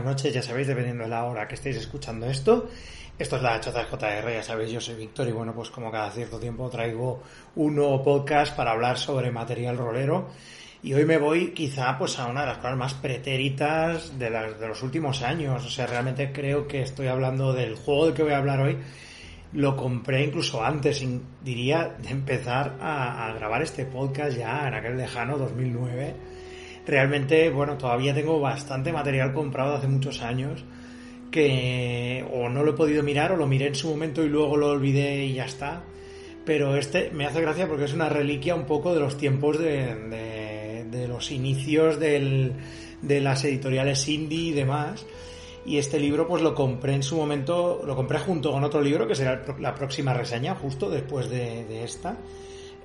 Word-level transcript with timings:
buenas 0.00 0.16
noches, 0.16 0.32
ya 0.32 0.42
sabéis, 0.42 0.66
dependiendo 0.66 1.04
de 1.04 1.10
la 1.10 1.24
hora 1.24 1.46
que 1.46 1.56
estéis 1.56 1.76
escuchando 1.76 2.24
esto. 2.26 2.70
Esto 3.18 3.36
es 3.36 3.42
la 3.42 3.60
Chozas 3.60 3.86
JR, 3.86 4.32
ya 4.32 4.42
sabéis, 4.42 4.70
yo 4.70 4.80
soy 4.80 4.94
Víctor 4.94 5.28
y 5.28 5.32
bueno, 5.32 5.52
pues 5.54 5.68
como 5.68 5.90
cada 5.90 6.10
cierto 6.10 6.38
tiempo 6.38 6.70
traigo 6.70 7.22
un 7.56 7.76
nuevo 7.76 8.02
podcast 8.02 8.56
para 8.56 8.70
hablar 8.70 8.96
sobre 8.96 9.30
material 9.30 9.76
rolero. 9.76 10.28
Y 10.82 10.94
hoy 10.94 11.04
me 11.04 11.18
voy 11.18 11.52
quizá 11.52 11.98
pues 11.98 12.18
a 12.18 12.28
una 12.28 12.40
de 12.40 12.46
las 12.46 12.56
cosas 12.58 12.78
más 12.78 12.94
pretéritas 12.94 14.18
de 14.18 14.30
los 14.30 14.82
últimos 14.82 15.20
años. 15.20 15.66
O 15.66 15.68
sea, 15.68 15.86
realmente 15.86 16.32
creo 16.32 16.66
que 16.66 16.80
estoy 16.80 17.08
hablando 17.08 17.52
del 17.52 17.74
juego 17.74 18.06
del 18.06 18.14
que 18.14 18.22
voy 18.22 18.32
a 18.32 18.38
hablar 18.38 18.60
hoy. 18.60 18.78
Lo 19.52 19.76
compré 19.76 20.24
incluso 20.24 20.64
antes, 20.64 21.04
diría, 21.44 21.94
de 21.98 22.08
empezar 22.08 22.78
a, 22.80 23.26
a 23.26 23.34
grabar 23.34 23.60
este 23.60 23.84
podcast 23.84 24.38
ya 24.38 24.66
en 24.66 24.72
aquel 24.72 24.96
lejano 24.96 25.36
2009 25.36 26.39
realmente, 26.90 27.48
bueno, 27.50 27.78
todavía 27.78 28.12
tengo 28.12 28.40
bastante 28.40 28.92
material 28.92 29.32
comprado 29.32 29.76
hace 29.76 29.86
muchos 29.86 30.22
años 30.22 30.64
que 31.30 32.26
o 32.32 32.48
no 32.48 32.64
lo 32.64 32.72
he 32.72 32.74
podido 32.74 33.04
mirar 33.04 33.30
o 33.30 33.36
lo 33.36 33.46
miré 33.46 33.68
en 33.68 33.76
su 33.76 33.88
momento 33.88 34.24
y 34.24 34.28
luego 34.28 34.56
lo 34.56 34.70
olvidé 34.70 35.24
y 35.24 35.34
ya 35.34 35.44
está. 35.44 35.84
Pero 36.44 36.74
este 36.74 37.10
me 37.12 37.26
hace 37.26 37.40
gracia 37.40 37.68
porque 37.68 37.84
es 37.84 37.94
una 37.94 38.08
reliquia 38.08 38.56
un 38.56 38.66
poco 38.66 38.92
de 38.92 38.98
los 38.98 39.16
tiempos 39.16 39.58
de, 39.58 40.84
de, 40.90 41.08
los 41.08 41.30
inicios 41.30 42.00
de 42.00 43.20
las 43.20 43.44
editoriales 43.44 44.08
indie 44.08 44.48
y 44.48 44.52
demás. 44.52 45.06
Y 45.64 45.76
este 45.76 46.00
libro 46.00 46.26
pues 46.26 46.42
lo 46.42 46.54
compré 46.54 46.94
en 46.94 47.04
su 47.04 47.16
momento, 47.16 47.82
lo 47.86 47.94
compré 47.94 48.18
junto 48.18 48.50
con 48.50 48.64
otro 48.64 48.80
libro 48.80 49.06
que 49.06 49.14
será 49.14 49.44
la 49.60 49.74
próxima 49.74 50.12
reseña, 50.12 50.56
justo 50.56 50.90
después 50.90 51.30
de, 51.30 51.64
de 51.66 51.84
esta 51.84 52.16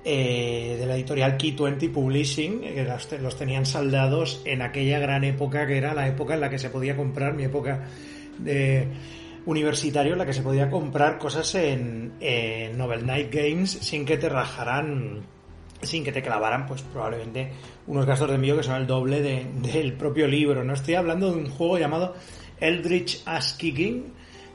eh, 0.08 0.76
de 0.78 0.86
la 0.86 0.94
editorial 0.94 1.36
Key 1.36 1.56
20 1.58 1.88
Publishing, 1.88 2.60
que 2.60 2.86
los, 3.20 3.36
tenían 3.36 3.66
saldados 3.66 4.40
en 4.44 4.62
aquella 4.62 5.00
gran 5.00 5.24
época 5.24 5.66
que 5.66 5.78
era 5.78 5.94
la 5.94 6.06
época 6.06 6.34
en 6.34 6.42
la 6.42 6.48
que 6.48 6.60
se 6.60 6.70
podía 6.70 6.94
comprar, 6.96 7.34
mi 7.34 7.42
época 7.42 7.88
de 8.38 8.86
universitario, 9.46 10.12
en 10.12 10.18
la 10.20 10.24
que 10.24 10.32
se 10.32 10.42
podía 10.42 10.70
comprar 10.70 11.18
cosas 11.18 11.52
en, 11.56 12.12
Novel 12.78 13.04
Night 13.04 13.34
Games 13.34 13.68
sin 13.80 14.04
que 14.04 14.16
te 14.16 14.28
rajaran, 14.28 15.22
sin 15.82 16.04
que 16.04 16.12
te 16.12 16.22
clavaran, 16.22 16.66
pues 16.66 16.82
probablemente 16.82 17.50
unos 17.88 18.06
gastos 18.06 18.28
de 18.28 18.36
envío 18.36 18.56
que 18.56 18.62
son 18.62 18.76
el 18.76 18.86
doble 18.86 19.20
del 19.20 19.94
propio 19.94 20.28
libro. 20.28 20.62
No 20.62 20.74
estoy 20.74 20.94
hablando 20.94 21.32
de 21.32 21.38
un 21.38 21.50
juego 21.50 21.78
llamado 21.78 22.14
Eldritch 22.60 23.22
Ass 23.26 23.54
Kicking. 23.54 24.04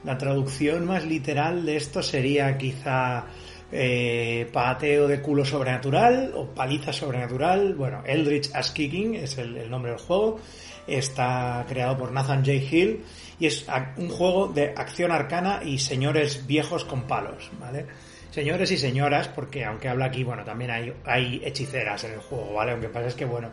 La 0.04 0.16
traducción 0.16 0.86
más 0.86 1.04
literal 1.04 1.66
de 1.66 1.76
esto 1.76 2.02
sería 2.02 2.56
quizá 2.56 3.26
eh, 3.74 4.48
pateo 4.52 5.08
de 5.08 5.22
culo 5.22 5.44
sobrenatural 5.44 6.32
o 6.34 6.46
paliza 6.54 6.92
sobrenatural. 6.92 7.74
Bueno, 7.74 8.02
Eldritch 8.04 8.50
Ass 8.54 8.70
Kicking 8.70 9.14
es 9.14 9.38
el, 9.38 9.70
nombre 9.70 9.92
del 9.92 10.00
juego. 10.00 10.38
Está 10.86 11.64
creado 11.66 11.96
por 11.96 12.12
Nathan 12.12 12.44
J. 12.44 12.52
Hill 12.52 13.02
y 13.40 13.46
es 13.46 13.66
un 13.96 14.08
juego 14.10 14.48
de 14.48 14.74
acción 14.76 15.10
arcana 15.10 15.60
y 15.64 15.78
señores 15.78 16.46
viejos 16.46 16.84
con 16.84 17.02
palos, 17.02 17.50
¿vale? 17.58 17.86
Señores 18.30 18.70
y 18.70 18.76
señoras, 18.76 19.28
porque 19.28 19.64
aunque 19.64 19.88
habla 19.88 20.06
aquí, 20.06 20.22
bueno, 20.22 20.44
también 20.44 20.70
hay, 20.70 20.92
hay 21.04 21.40
hechiceras 21.44 22.04
en 22.04 22.12
el 22.12 22.20
juego, 22.20 22.54
¿vale? 22.54 22.72
Aunque 22.72 22.88
pasa 22.88 23.08
es 23.08 23.14
que, 23.14 23.24
bueno, 23.24 23.50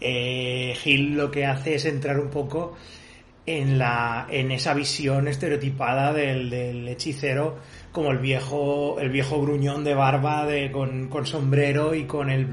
eh, 0.00 0.74
Hill 0.84 1.16
lo 1.16 1.30
que 1.30 1.44
hace 1.44 1.74
es 1.74 1.84
entrar 1.84 2.18
un 2.18 2.30
poco 2.30 2.76
en 3.46 3.78
la 3.78 4.26
en 4.30 4.50
esa 4.50 4.74
visión 4.74 5.28
estereotipada 5.28 6.12
del, 6.12 6.50
del 6.50 6.88
hechicero 6.88 7.58
como 7.92 8.12
el 8.12 8.18
viejo, 8.18 9.00
el 9.00 9.10
viejo 9.10 9.40
gruñón 9.40 9.82
de 9.82 9.94
barba 9.94 10.46
de, 10.46 10.70
con, 10.70 11.08
con, 11.08 11.26
sombrero 11.26 11.94
y 11.94 12.04
con 12.04 12.30
el, 12.30 12.46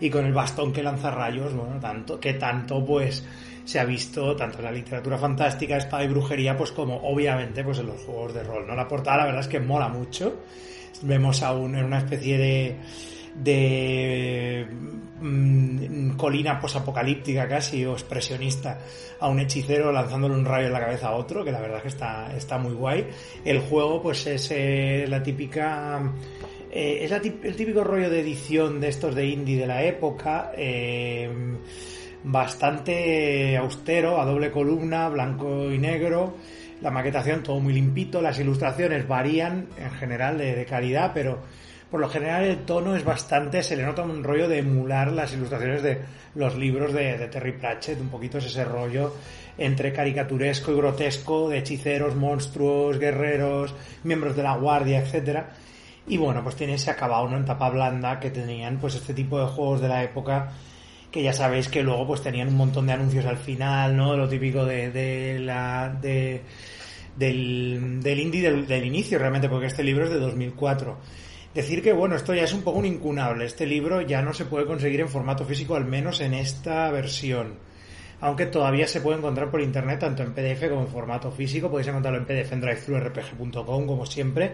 y 0.00 0.08
con 0.08 0.24
el 0.24 0.32
bastón 0.32 0.72
que 0.72 0.82
lanza 0.82 1.10
rayos, 1.10 1.52
bueno, 1.54 1.78
tanto, 1.78 2.18
que 2.18 2.34
tanto 2.34 2.84
pues 2.84 3.24
se 3.64 3.78
ha 3.78 3.84
visto 3.84 4.34
tanto 4.34 4.58
en 4.58 4.64
la 4.64 4.72
literatura 4.72 5.18
fantástica, 5.18 5.76
espada 5.76 6.04
y 6.04 6.08
brujería, 6.08 6.56
pues 6.56 6.72
como 6.72 6.96
obviamente 6.96 7.62
pues 7.62 7.78
en 7.80 7.88
los 7.88 8.00
juegos 8.00 8.32
de 8.32 8.42
rol, 8.42 8.66
¿no? 8.66 8.74
La 8.74 8.88
portada 8.88 9.18
la 9.18 9.24
verdad 9.26 9.42
es 9.42 9.48
que 9.48 9.60
mola 9.60 9.88
mucho. 9.88 10.42
Vemos 11.02 11.42
aún 11.42 11.76
en 11.76 11.84
una 11.84 11.98
especie 11.98 12.38
de, 12.38 12.76
de 13.42 14.66
mmm, 15.20 16.16
colina 16.16 16.58
posapocalíptica 16.60 17.48
casi 17.48 17.84
o 17.84 17.92
expresionista 17.92 18.78
a 19.20 19.28
un 19.28 19.40
hechicero 19.40 19.92
lanzándole 19.92 20.34
un 20.34 20.44
rayo 20.44 20.66
en 20.66 20.72
la 20.72 20.80
cabeza 20.80 21.08
a 21.08 21.16
otro, 21.16 21.44
que 21.44 21.52
la 21.52 21.60
verdad 21.60 21.82
que 21.82 21.88
está, 21.88 22.34
está 22.36 22.58
muy 22.58 22.74
guay. 22.74 23.06
El 23.44 23.60
juego 23.60 24.02
pues 24.02 24.26
es 24.26 24.50
eh, 24.50 25.06
la 25.08 25.22
típica... 25.22 26.12
Eh, 26.70 26.98
es 27.02 27.10
la, 27.10 27.16
el 27.16 27.56
típico 27.56 27.82
rollo 27.82 28.10
de 28.10 28.20
edición 28.20 28.78
de 28.78 28.88
estos 28.88 29.14
de 29.14 29.26
indie 29.26 29.58
de 29.58 29.66
la 29.66 29.82
época, 29.84 30.52
eh, 30.54 31.30
bastante 32.24 33.56
austero, 33.56 34.20
a 34.20 34.26
doble 34.26 34.50
columna, 34.50 35.08
blanco 35.08 35.72
y 35.72 35.78
negro, 35.78 36.34
la 36.82 36.90
maquetación 36.90 37.42
todo 37.42 37.58
muy 37.58 37.72
limpito, 37.72 38.20
las 38.20 38.38
ilustraciones 38.38 39.08
varían 39.08 39.68
en 39.78 39.90
general 39.92 40.36
de 40.36 40.66
calidad, 40.66 41.12
pero 41.14 41.38
por 41.90 42.00
lo 42.00 42.08
general 42.08 42.44
el 42.44 42.64
tono 42.64 42.94
es 42.96 43.04
bastante, 43.04 43.62
se 43.62 43.76
le 43.76 43.84
nota 43.84 44.02
un 44.02 44.22
rollo 44.22 44.48
de 44.48 44.58
emular 44.58 45.10
las 45.10 45.32
ilustraciones 45.32 45.82
de 45.82 46.00
los 46.34 46.56
libros 46.56 46.92
de, 46.92 47.14
Terry 47.28 47.52
Pratchett, 47.52 48.00
un 48.00 48.08
poquito 48.08 48.38
es 48.38 48.46
ese 48.46 48.64
rollo 48.64 49.14
entre 49.56 49.92
caricaturesco 49.92 50.70
y 50.72 50.76
grotesco 50.76 51.48
de 51.48 51.58
hechiceros, 51.58 52.14
monstruos, 52.14 52.98
guerreros, 52.98 53.74
miembros 54.04 54.36
de 54.36 54.42
la 54.42 54.56
guardia, 54.56 55.00
etcétera. 55.00 55.48
Y 56.06 56.16
bueno, 56.16 56.42
pues 56.42 56.56
tiene 56.56 56.74
ese 56.74 56.90
acabado 56.90 57.28
¿no? 57.28 57.36
en 57.36 57.44
tapa 57.44 57.68
blanda 57.68 58.20
que 58.20 58.30
tenían 58.30 58.78
pues 58.78 58.94
este 58.94 59.14
tipo 59.14 59.40
de 59.40 59.46
juegos 59.46 59.80
de 59.80 59.88
la 59.88 60.04
época 60.04 60.52
que 61.10 61.22
ya 61.22 61.32
sabéis 61.32 61.68
que 61.68 61.82
luego 61.82 62.06
pues 62.06 62.22
tenían 62.22 62.48
un 62.48 62.56
montón 62.56 62.86
de 62.86 62.92
anuncios 62.92 63.24
al 63.24 63.38
final, 63.38 63.96
¿no? 63.96 64.16
Lo 64.16 64.28
típico 64.28 64.64
de, 64.64 64.90
de 64.90 65.38
la 65.38 65.88
de 66.00 66.42
del, 67.16 68.00
del 68.02 68.20
indie 68.20 68.42
del, 68.42 68.66
del, 68.66 68.84
inicio 68.84 69.18
realmente, 69.18 69.48
porque 69.48 69.66
este 69.66 69.82
libro 69.82 70.04
es 70.04 70.10
de 70.10 70.20
2004. 70.20 70.98
Decir 71.54 71.82
que, 71.82 71.92
bueno, 71.92 72.14
esto 72.14 72.34
ya 72.34 72.44
es 72.44 72.52
un 72.52 72.62
poco 72.62 72.78
un 72.78 72.84
incunable. 72.84 73.46
Este 73.46 73.66
libro 73.66 74.00
ya 74.02 74.22
no 74.22 74.32
se 74.32 74.44
puede 74.44 74.66
conseguir 74.66 75.00
en 75.00 75.08
formato 75.08 75.44
físico, 75.44 75.74
al 75.76 75.86
menos 75.86 76.20
en 76.20 76.34
esta 76.34 76.90
versión. 76.90 77.54
Aunque 78.20 78.46
todavía 78.46 78.86
se 78.86 79.00
puede 79.00 79.18
encontrar 79.18 79.50
por 79.50 79.60
internet, 79.60 80.00
tanto 80.00 80.22
en 80.22 80.34
PDF 80.34 80.68
como 80.68 80.82
en 80.82 80.88
formato 80.88 81.30
físico. 81.30 81.70
Podéis 81.70 81.88
encontrarlo 81.88 82.18
en 82.18 82.26
PDF 82.26 82.52
en 82.52 82.60
drivethroughrpg.com, 82.60 83.86
como 83.86 84.06
siempre. 84.06 84.52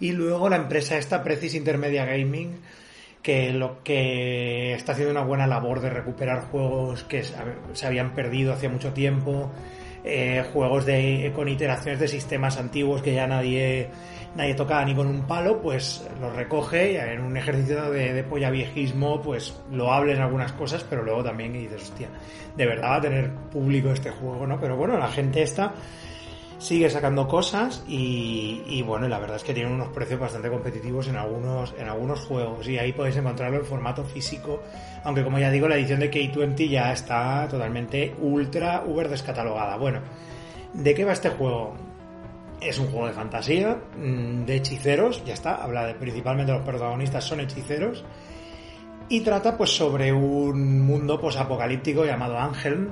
Y 0.00 0.12
luego 0.12 0.48
la 0.48 0.56
empresa 0.56 0.96
esta, 0.96 1.24
Precis 1.24 1.54
Intermedia 1.54 2.04
Gaming, 2.04 2.60
que 3.22 3.52
lo 3.52 3.82
que 3.82 4.74
está 4.74 4.92
haciendo 4.92 5.10
una 5.10 5.24
buena 5.24 5.46
labor 5.46 5.80
de 5.80 5.90
recuperar 5.90 6.42
juegos 6.42 7.02
que 7.04 7.24
se 7.24 7.86
habían 7.86 8.14
perdido 8.14 8.52
hace 8.52 8.68
mucho 8.68 8.92
tiempo, 8.92 9.50
eh, 10.04 10.44
juegos 10.52 10.86
de, 10.86 11.32
con 11.34 11.48
iteraciones 11.48 12.00
de 12.00 12.08
sistemas 12.08 12.56
antiguos 12.56 13.02
que 13.02 13.14
ya 13.14 13.26
nadie 13.26 13.88
nadie 14.34 14.54
tocaba 14.54 14.84
ni 14.84 14.94
con 14.94 15.06
un 15.06 15.22
palo, 15.22 15.60
pues 15.60 16.06
lo 16.20 16.30
recoge 16.30 16.92
y 16.92 16.96
en 16.96 17.20
un 17.20 17.36
ejercicio 17.36 17.90
de, 17.90 18.12
de 18.12 18.24
polla 18.24 18.50
viejismo, 18.50 19.20
pues 19.22 19.54
lo 19.70 19.92
hable 19.92 20.12
en 20.12 20.20
algunas 20.20 20.52
cosas, 20.52 20.84
pero 20.88 21.02
luego 21.02 21.24
también 21.24 21.52
dices, 21.52 21.82
hostia, 21.82 22.08
de 22.56 22.66
verdad 22.66 22.90
va 22.90 22.96
a 22.96 23.00
tener 23.00 23.30
público 23.50 23.90
este 23.90 24.10
juego, 24.10 24.46
¿no? 24.46 24.60
Pero 24.60 24.76
bueno, 24.76 24.98
la 24.98 25.08
gente 25.08 25.42
esta 25.42 25.72
sigue 26.58 26.90
sacando 26.90 27.28
cosas 27.28 27.84
y, 27.88 28.62
y, 28.66 28.82
bueno, 28.82 29.08
la 29.08 29.18
verdad 29.18 29.36
es 29.36 29.44
que 29.44 29.54
tienen 29.54 29.72
unos 29.72 29.88
precios 29.88 30.18
bastante 30.18 30.50
competitivos 30.50 31.06
en 31.06 31.16
algunos, 31.16 31.72
en 31.78 31.88
algunos 31.88 32.20
juegos 32.20 32.68
y 32.68 32.78
ahí 32.78 32.92
podéis 32.92 33.16
encontrarlo 33.16 33.58
en 33.58 33.64
formato 33.64 34.04
físico, 34.04 34.60
aunque 35.04 35.22
como 35.22 35.38
ya 35.38 35.50
digo, 35.50 35.68
la 35.68 35.76
edición 35.76 36.00
de 36.00 36.10
K20 36.10 36.68
ya 36.68 36.92
está 36.92 37.46
totalmente 37.48 38.14
ultra 38.20 38.82
uber 38.84 39.08
descatalogada. 39.08 39.76
Bueno, 39.76 40.00
¿de 40.74 40.94
qué 40.94 41.04
va 41.04 41.12
este 41.12 41.30
juego? 41.30 41.74
Es 42.60 42.78
un 42.78 42.88
juego 42.88 43.06
de 43.06 43.12
fantasía, 43.12 43.78
mm, 43.96 44.44
de 44.44 44.56
hechiceros, 44.56 45.24
ya 45.24 45.34
está, 45.34 45.56
habla 45.56 45.86
de, 45.86 45.94
principalmente 45.94 46.52
los 46.52 46.62
protagonistas 46.62 47.24
son 47.24 47.40
hechiceros, 47.40 48.04
y 49.08 49.20
trata 49.20 49.56
pues 49.56 49.70
sobre 49.70 50.12
un 50.12 50.82
mundo 50.82 51.20
posapocalíptico 51.20 52.04
llamado 52.04 52.38
Ángel. 52.38 52.88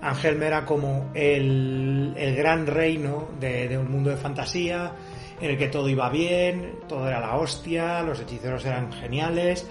Ángel 0.00 0.42
era 0.42 0.64
como 0.64 1.10
el, 1.14 2.14
el 2.16 2.34
gran 2.36 2.66
reino 2.66 3.28
de, 3.38 3.68
de, 3.68 3.78
un 3.78 3.90
mundo 3.90 4.10
de 4.10 4.16
fantasía, 4.16 4.92
en 5.40 5.50
el 5.50 5.58
que 5.58 5.68
todo 5.68 5.88
iba 5.88 6.08
bien, 6.08 6.76
todo 6.88 7.08
era 7.08 7.20
la 7.20 7.36
hostia, 7.36 8.02
los 8.02 8.20
hechiceros 8.20 8.64
eran 8.64 8.92
geniales, 8.92 9.68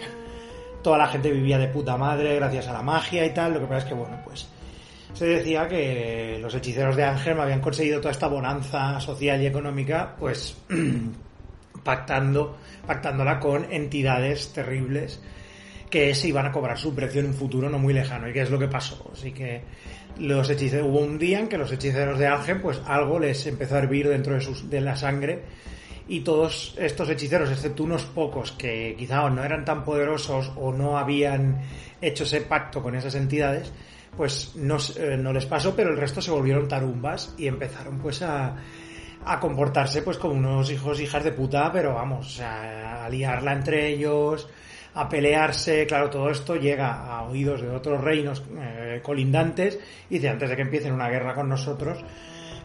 toda 0.83 0.98
la 0.98 1.07
gente 1.07 1.31
vivía 1.31 1.57
de 1.57 1.68
puta 1.68 1.98
madre 1.98 2.36
gracias 2.36 2.68
a 2.68 2.74
la 2.74 2.81
magia 2.81 3.25
y 3.25 3.33
tal, 3.33 3.54
lo 3.54 3.60
que 3.62 3.66
pasa 3.66 3.78
es 3.80 3.86
que 3.86 3.94
bueno, 3.94 4.18
pues 4.24 4.48
se 5.13 5.25
decía 5.25 5.68
que 5.68 6.40
los 6.42 6.54
hechiceros 6.56 6.96
de 6.96 7.04
Ángel 7.04 7.40
habían 7.40 7.62
conseguido 7.62 8.00
toda 8.00 8.12
esta 8.12 8.28
bonanza 8.28 9.00
social 9.00 9.42
y 9.42 9.48
económica, 9.48 10.16
pues 10.18 10.58
pactando, 11.84 12.58
pactándola 12.86 13.40
con 13.40 13.72
entidades 13.72 14.54
terribles 14.54 15.22
que 15.90 16.16
se 16.16 16.30
iban 16.30 16.46
a 16.46 16.52
cobrar 16.52 16.78
su 16.78 16.96
precio 16.96 17.19
en 17.19 17.28
un 17.28 17.34
futuro 17.34 17.69
no 17.69 17.78
muy 17.78 17.94
lejano. 17.94 18.30
¿Y 18.30 18.34
qué 18.34 18.42
es 18.42 18.50
lo 18.50 18.58
que 18.58 18.68
pasó? 18.68 19.12
Así 19.13 19.31
que 19.34 19.62
los 20.18 20.50
hechiceros, 20.50 20.88
hubo 20.88 21.00
un 21.00 21.19
día 21.19 21.40
en 21.40 21.48
que 21.48 21.57
los 21.57 21.72
hechiceros 21.72 22.18
de 22.18 22.28
Ángel, 22.28 22.62
pues 22.62 22.81
algo 22.86 23.19
les 23.19 23.46
empezó 23.46 23.75
a 23.75 23.80
hervir 23.80 24.07
dentro 24.07 24.34
de, 24.34 24.42
sus, 24.42 24.69
de 24.69 24.81
la 24.81 24.96
sangre 24.96 25.42
y 26.07 26.22
todos 26.22 26.75
estos 26.78 27.10
hechiceros, 27.10 27.52
excepto 27.52 27.84
unos 27.84 28.06
pocos 28.06 28.52
que 28.54 28.96
quizá 28.98 29.30
no 29.30 29.44
eran 29.44 29.66
tan 29.66 29.84
poderosos 29.84 30.52
o 30.56 30.72
no 30.72 30.98
habían 30.98 31.62
hecho 32.02 32.24
ese 32.24 32.42
pacto 32.42 32.81
con 32.81 32.96
esas 32.96 33.16
entidades, 33.16 33.72
pues 34.16 34.56
no, 34.56 34.78
eh, 34.98 35.18
no 35.18 35.31
les 35.34 35.46
pasó, 35.46 35.75
pero 35.75 35.92
el 35.92 35.98
resto 35.98 36.22
se 36.22 36.31
volvieron 36.31 36.68
tarumbas 36.68 37.34
y 37.38 37.48
empezaron 37.48 38.00
pues 38.00 38.22
a, 38.22 38.56
a 39.25 39.40
comportarse 39.40 40.02
pues 40.02 40.18
como 40.18 40.36
unos 40.36 40.72
hijos 40.72 41.00
hijas 41.00 41.24
de 41.24 41.31
puta, 41.31 41.72
pero 41.72 41.94
vamos, 41.94 42.36
sea, 42.36 43.06
a 43.06 43.10
liarla 43.10 43.54
entre 43.54 43.88
ellos, 43.90 44.48
a 44.94 45.08
pelearse, 45.08 45.86
claro, 45.86 46.10
todo 46.10 46.30
esto 46.30 46.56
llega 46.56 47.06
a 47.06 47.24
oídos 47.24 47.62
de 47.62 47.69
otros 47.69 48.02
reinos 48.02 48.44
eh, 48.58 49.00
colindantes 49.02 49.80
y 50.10 50.19
de 50.19 50.30
antes 50.30 50.50
de 50.50 50.56
que 50.56 50.62
empiecen 50.64 50.94
una 50.94 51.10
guerra 51.10 51.34
con 51.34 51.48
nosotros, 51.48 52.04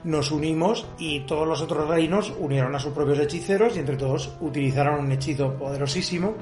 nos 0.04 0.30
unimos 0.30 0.86
y 0.98 1.20
todos 1.20 1.46
los 1.46 1.62
otros 1.62 1.88
reinos 1.88 2.32
unieron 2.38 2.74
a 2.74 2.78
sus 2.78 2.92
propios 2.92 3.18
hechiceros 3.18 3.76
y 3.76 3.80
entre 3.80 3.96
todos 3.96 4.36
utilizaron 4.40 5.00
un 5.00 5.12
hechizo 5.12 5.54
poderosísimo 5.54 6.34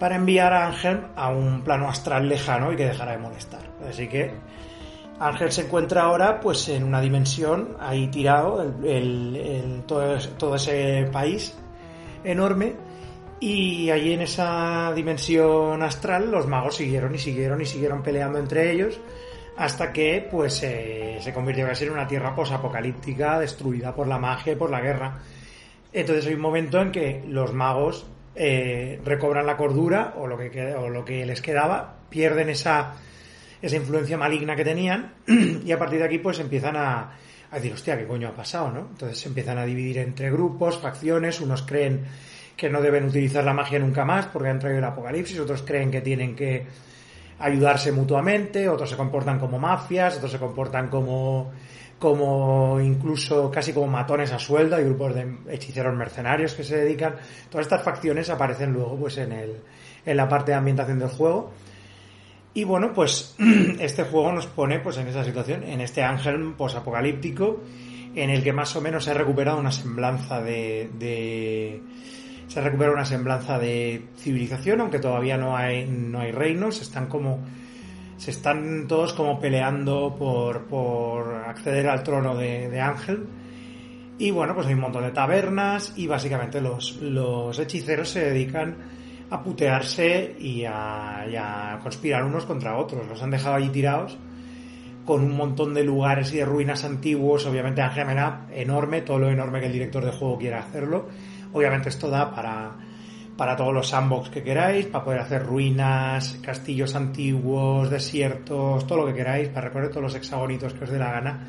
para 0.00 0.16
enviar 0.16 0.52
a 0.54 0.66
Ángel 0.66 1.02
a 1.14 1.28
un 1.28 1.62
plano 1.62 1.88
astral 1.88 2.26
lejano 2.26 2.72
y 2.72 2.76
que 2.76 2.86
dejara 2.86 3.12
de 3.12 3.18
molestar. 3.18 3.60
Así 3.86 4.08
que 4.08 4.32
Ángel 5.20 5.52
se 5.52 5.66
encuentra 5.66 6.02
ahora 6.02 6.40
pues 6.40 6.66
en 6.70 6.84
una 6.84 7.02
dimensión 7.02 7.76
ahí 7.78 8.08
tirado, 8.08 8.64
todo, 9.86 10.54
ese 10.54 11.06
país 11.12 11.54
enorme 12.24 12.74
y 13.40 13.90
allí 13.90 14.14
en 14.14 14.22
esa 14.22 14.90
dimensión 14.94 15.82
astral 15.82 16.30
los 16.30 16.46
magos 16.46 16.76
siguieron 16.76 17.14
y 17.14 17.18
siguieron 17.18 17.60
y 17.60 17.66
siguieron 17.66 18.02
peleando 18.02 18.38
entre 18.38 18.72
ellos 18.72 18.98
hasta 19.58 19.92
que 19.92 20.26
pues 20.30 20.54
se 20.54 21.32
convirtió 21.34 21.68
en 21.68 21.90
una 21.90 22.06
tierra 22.06 22.34
posapocalíptica 22.34 23.38
destruida 23.38 23.94
por 23.94 24.08
la 24.08 24.18
magia 24.18 24.54
y 24.54 24.56
por 24.56 24.70
la 24.70 24.80
guerra. 24.80 25.18
Entonces 25.92 26.26
hay 26.26 26.34
un 26.34 26.40
momento 26.40 26.80
en 26.80 26.90
que 26.90 27.22
los 27.28 27.52
magos 27.52 28.06
eh, 28.34 29.00
recobran 29.04 29.46
la 29.46 29.56
cordura 29.56 30.14
o 30.16 30.26
lo 30.26 30.38
que, 30.38 30.74
o 30.74 30.88
lo 30.88 31.04
que 31.04 31.26
les 31.26 31.40
quedaba, 31.42 31.96
pierden 32.08 32.50
esa 32.50 32.94
esa 33.62 33.76
influencia 33.76 34.16
maligna 34.16 34.56
que 34.56 34.64
tenían 34.64 35.12
y 35.64 35.70
a 35.72 35.78
partir 35.78 35.98
de 35.98 36.06
aquí 36.06 36.18
pues 36.18 36.38
empiezan 36.38 36.76
a, 36.76 37.12
a 37.50 37.56
decir, 37.56 37.72
hostia, 37.72 37.98
¿qué 37.98 38.06
coño 38.06 38.28
ha 38.28 38.34
pasado? 38.34 38.70
¿no? 38.70 38.80
Entonces 38.80 39.18
se 39.18 39.28
empiezan 39.28 39.58
a 39.58 39.64
dividir 39.64 39.98
entre 39.98 40.30
grupos, 40.30 40.78
facciones, 40.78 41.40
unos 41.40 41.62
creen 41.62 42.04
que 42.56 42.68
no 42.68 42.80
deben 42.80 43.06
utilizar 43.06 43.44
la 43.44 43.54
magia 43.54 43.78
nunca 43.78 44.04
más 44.04 44.26
porque 44.26 44.48
han 44.48 44.58
traído 44.58 44.78
el 44.78 44.84
apocalipsis, 44.84 45.38
otros 45.40 45.62
creen 45.62 45.90
que 45.90 46.00
tienen 46.00 46.36
que 46.36 46.66
ayudarse 47.38 47.90
mutuamente, 47.90 48.68
otros 48.68 48.90
se 48.90 48.96
comportan 48.96 49.38
como 49.38 49.58
mafias, 49.58 50.16
otros 50.16 50.30
se 50.32 50.38
comportan 50.38 50.88
como 50.88 51.52
como 52.00 52.80
incluso 52.80 53.50
casi 53.50 53.74
como 53.74 53.86
matones 53.86 54.32
a 54.32 54.38
sueldo, 54.38 54.74
hay 54.74 54.84
grupos 54.84 55.14
de 55.14 55.36
hechiceros 55.50 55.94
mercenarios 55.94 56.54
que 56.54 56.64
se 56.64 56.78
dedican, 56.78 57.16
todas 57.50 57.66
estas 57.66 57.82
facciones 57.82 58.30
aparecen 58.30 58.72
luego 58.72 58.96
pues 58.96 59.18
en 59.18 59.32
el 59.32 59.56
en 60.06 60.16
la 60.16 60.26
parte 60.26 60.52
de 60.52 60.56
ambientación 60.56 60.98
del 60.98 61.10
juego. 61.10 61.52
Y 62.54 62.64
bueno, 62.64 62.92
pues 62.94 63.36
este 63.78 64.04
juego 64.04 64.32
nos 64.32 64.46
pone 64.46 64.80
pues 64.80 64.96
en 64.96 65.08
esa 65.08 65.22
situación, 65.24 65.62
en 65.62 65.82
este 65.82 66.02
ángel 66.02 66.54
posapocalíptico, 66.56 67.60
en 68.14 68.30
el 68.30 68.42
que 68.42 68.54
más 68.54 68.74
o 68.74 68.80
menos 68.80 69.04
se 69.04 69.10
ha 69.10 69.14
recuperado 69.14 69.60
una 69.60 69.70
semblanza 69.70 70.40
de, 70.40 70.90
de 70.98 71.82
se 72.48 72.60
ha 72.60 72.62
recuperado 72.62 72.94
una 72.94 73.04
semblanza 73.04 73.58
de 73.58 74.06
civilización, 74.16 74.80
aunque 74.80 74.98
todavía 75.00 75.36
no 75.36 75.54
hay, 75.54 75.86
no 75.86 76.20
hay 76.20 76.32
reinos, 76.32 76.80
están 76.80 77.06
como 77.08 77.40
se 78.20 78.32
están 78.32 78.86
todos 78.86 79.14
como 79.14 79.40
peleando 79.40 80.14
por, 80.14 80.66
por 80.66 81.36
acceder 81.36 81.88
al 81.88 82.02
trono 82.02 82.36
de, 82.36 82.78
Ángel. 82.78 83.26
Y 84.18 84.30
bueno, 84.30 84.54
pues 84.54 84.66
hay 84.66 84.74
un 84.74 84.80
montón 84.80 85.04
de 85.04 85.10
tabernas 85.10 85.94
y 85.96 86.06
básicamente 86.06 86.60
los, 86.60 86.96
los 86.96 87.58
hechiceros 87.58 88.10
se 88.10 88.26
dedican 88.26 88.76
a 89.30 89.42
putearse 89.42 90.36
y 90.38 90.66
a, 90.66 91.80
conspirar 91.82 92.24
unos 92.24 92.44
contra 92.44 92.76
otros. 92.76 93.08
Los 93.08 93.22
han 93.22 93.30
dejado 93.30 93.54
allí 93.54 93.70
tirados 93.70 94.18
con 95.06 95.24
un 95.24 95.34
montón 95.34 95.72
de 95.72 95.82
lugares 95.82 96.30
y 96.34 96.36
de 96.36 96.44
ruinas 96.44 96.84
antiguos. 96.84 97.46
Obviamente 97.46 97.80
Angemena 97.80 98.48
enorme, 98.52 99.00
todo 99.00 99.18
lo 99.18 99.30
enorme 99.30 99.60
que 99.60 99.66
el 99.66 99.72
director 99.72 100.04
de 100.04 100.12
juego 100.12 100.36
quiera 100.36 100.58
hacerlo. 100.58 101.08
Obviamente 101.54 101.88
esto 101.88 102.10
da 102.10 102.34
para, 102.34 102.72
para 103.40 103.56
todos 103.56 103.72
los 103.72 103.88
sandbox 103.88 104.28
que 104.28 104.42
queráis, 104.42 104.84
para 104.84 105.02
poder 105.02 105.20
hacer 105.20 105.46
ruinas, 105.46 106.38
castillos 106.42 106.94
antiguos, 106.94 107.88
desiertos, 107.88 108.86
todo 108.86 108.98
lo 108.98 109.06
que 109.06 109.14
queráis, 109.14 109.48
para 109.48 109.68
recorrer 109.68 109.88
todos 109.88 110.02
los 110.02 110.14
hexagonitos 110.14 110.74
que 110.74 110.84
os 110.84 110.90
dé 110.90 110.98
la 110.98 111.10
gana 111.10 111.46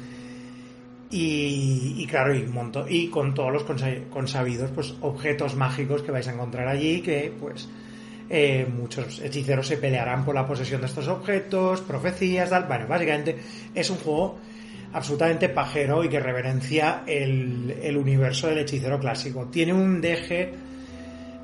y, 1.09 2.07
claro, 2.09 2.33
y, 2.33 2.43
monto, 2.43 2.85
y 2.87 3.09
con 3.09 3.33
todos 3.33 3.51
los 3.51 3.65
consabidos 4.09 4.71
pues, 4.71 4.95
objetos 5.01 5.55
mágicos 5.55 6.01
que 6.01 6.11
vais 6.11 6.25
a 6.29 6.31
encontrar 6.31 6.65
allí, 6.69 7.01
que 7.01 7.33
pues 7.37 7.67
eh, 8.29 8.65
muchos 8.73 9.19
hechiceros 9.19 9.67
se 9.67 9.75
pelearán 9.75 10.23
por 10.23 10.33
la 10.33 10.47
posesión 10.47 10.79
de 10.79 10.87
estos 10.87 11.09
objetos, 11.09 11.81
profecías, 11.81 12.51
tal. 12.51 12.67
Bueno, 12.69 12.87
básicamente 12.87 13.35
es 13.75 13.89
un 13.89 13.97
juego 13.97 14.37
absolutamente 14.93 15.49
pajero 15.49 16.05
y 16.05 16.07
que 16.07 16.21
reverencia 16.21 17.03
el, 17.05 17.79
el 17.83 17.97
universo 17.97 18.47
del 18.47 18.59
hechicero 18.59 18.97
clásico. 18.97 19.47
Tiene 19.47 19.73
un 19.73 19.99
deje 19.99 20.71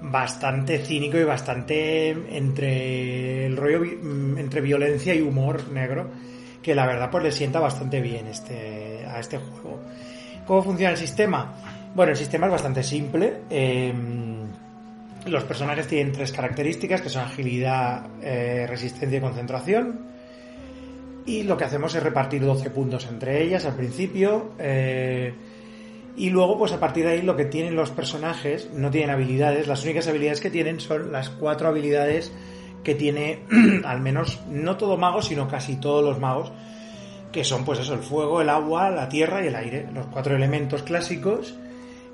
bastante 0.02 0.80
cínico 0.80 1.18
y 1.18 1.24
bastante 1.24 2.10
entre 2.38 3.46
el 3.46 3.58
rollo 3.58 3.84
entre 4.38 4.62
violencia 4.62 5.14
y 5.16 5.22
humor 5.22 5.70
negro 5.70 6.10
que 6.68 6.76
la 6.76 6.86
verdad 6.86 7.10
pues 7.10 7.24
le 7.24 7.32
sienta 7.32 7.62
bastante 7.62 8.02
bien 8.02 8.28
este, 8.28 9.06
a 9.06 9.22
este 9.22 9.38
juego. 9.38 9.80
¿Cómo 10.46 10.62
funciona 10.62 10.92
el 10.92 10.98
sistema? 10.98 11.54
Bueno, 11.96 12.12
el 12.12 12.18
sistema 12.18 12.48
es 12.48 12.52
bastante 12.52 12.84
simple. 12.84 13.36
Em, 13.50 14.48
los 15.28 15.46
personajes 15.46 15.88
tienen 15.88 16.12
tres 16.12 16.34
características 16.34 17.02
que 17.02 17.08
son 17.08 17.24
agilidad, 17.24 18.08
eh, 18.22 18.66
resistencia 18.68 19.18
y 19.18 19.22
concentración. 19.22 20.08
Y 21.26 21.44
lo 21.44 21.56
que 21.56 21.64
hacemos 21.64 21.96
es 21.96 22.04
repartir 22.04 22.44
12 22.44 22.70
puntos 22.70 23.08
entre 23.10 23.42
ellas 23.44 23.64
al 23.64 23.76
principio. 23.76 24.52
Eh, 24.60 25.34
y 26.18 26.32
luego, 26.32 26.58
pues 26.58 26.72
a 26.72 26.80
partir 26.80 27.06
de 27.06 27.12
ahí, 27.12 27.22
lo 27.22 27.36
que 27.36 27.46
tienen 27.46 27.76
los 27.76 27.92
personajes 27.92 28.72
no 28.74 28.90
tienen 28.90 29.12
habilidades. 29.12 29.68
Las 29.68 29.84
únicas 29.84 30.08
habilidades 30.08 30.42
que 30.42 30.50
tienen 30.50 30.80
son 30.80 31.12
las 31.12 31.30
cuatro 31.30 31.68
habilidades 31.68 32.34
que 32.84 32.96
tiene 32.96 33.44
al 33.86 34.02
menos 34.02 34.40
no 34.50 34.78
todo 34.78 34.98
mago, 34.98 35.22
sino 35.22 35.48
casi 35.48 35.76
todos 35.76 36.04
los 36.04 36.20
magos, 36.20 36.52
que 37.32 37.44
son 37.44 37.64
pues 37.64 37.80
eso, 37.80 37.94
el 37.94 38.00
fuego, 38.00 38.42
el 38.42 38.50
agua, 38.50 38.90
la 38.90 39.08
tierra 39.08 39.44
y 39.44 39.48
el 39.48 39.56
aire, 39.56 39.88
los 39.94 40.08
cuatro 40.08 40.36
elementos 40.36 40.82
clásicos 40.82 41.56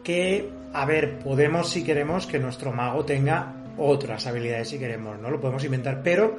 que, 0.04 0.50
a 0.74 0.86
ver, 0.86 1.20
podemos 1.20 1.70
si 1.70 1.86
queremos 1.86 2.28
que 2.28 2.40
nuestro 2.40 2.74
mago 2.74 3.06
tenga 3.06 3.54
otras 3.78 4.28
habilidades 4.28 4.68
si 4.68 4.80
queremos, 4.80 5.18
¿no? 5.18 5.30
Lo 5.30 5.40
podemos 5.40 5.64
inventar, 5.64 6.02
pero 6.04 6.36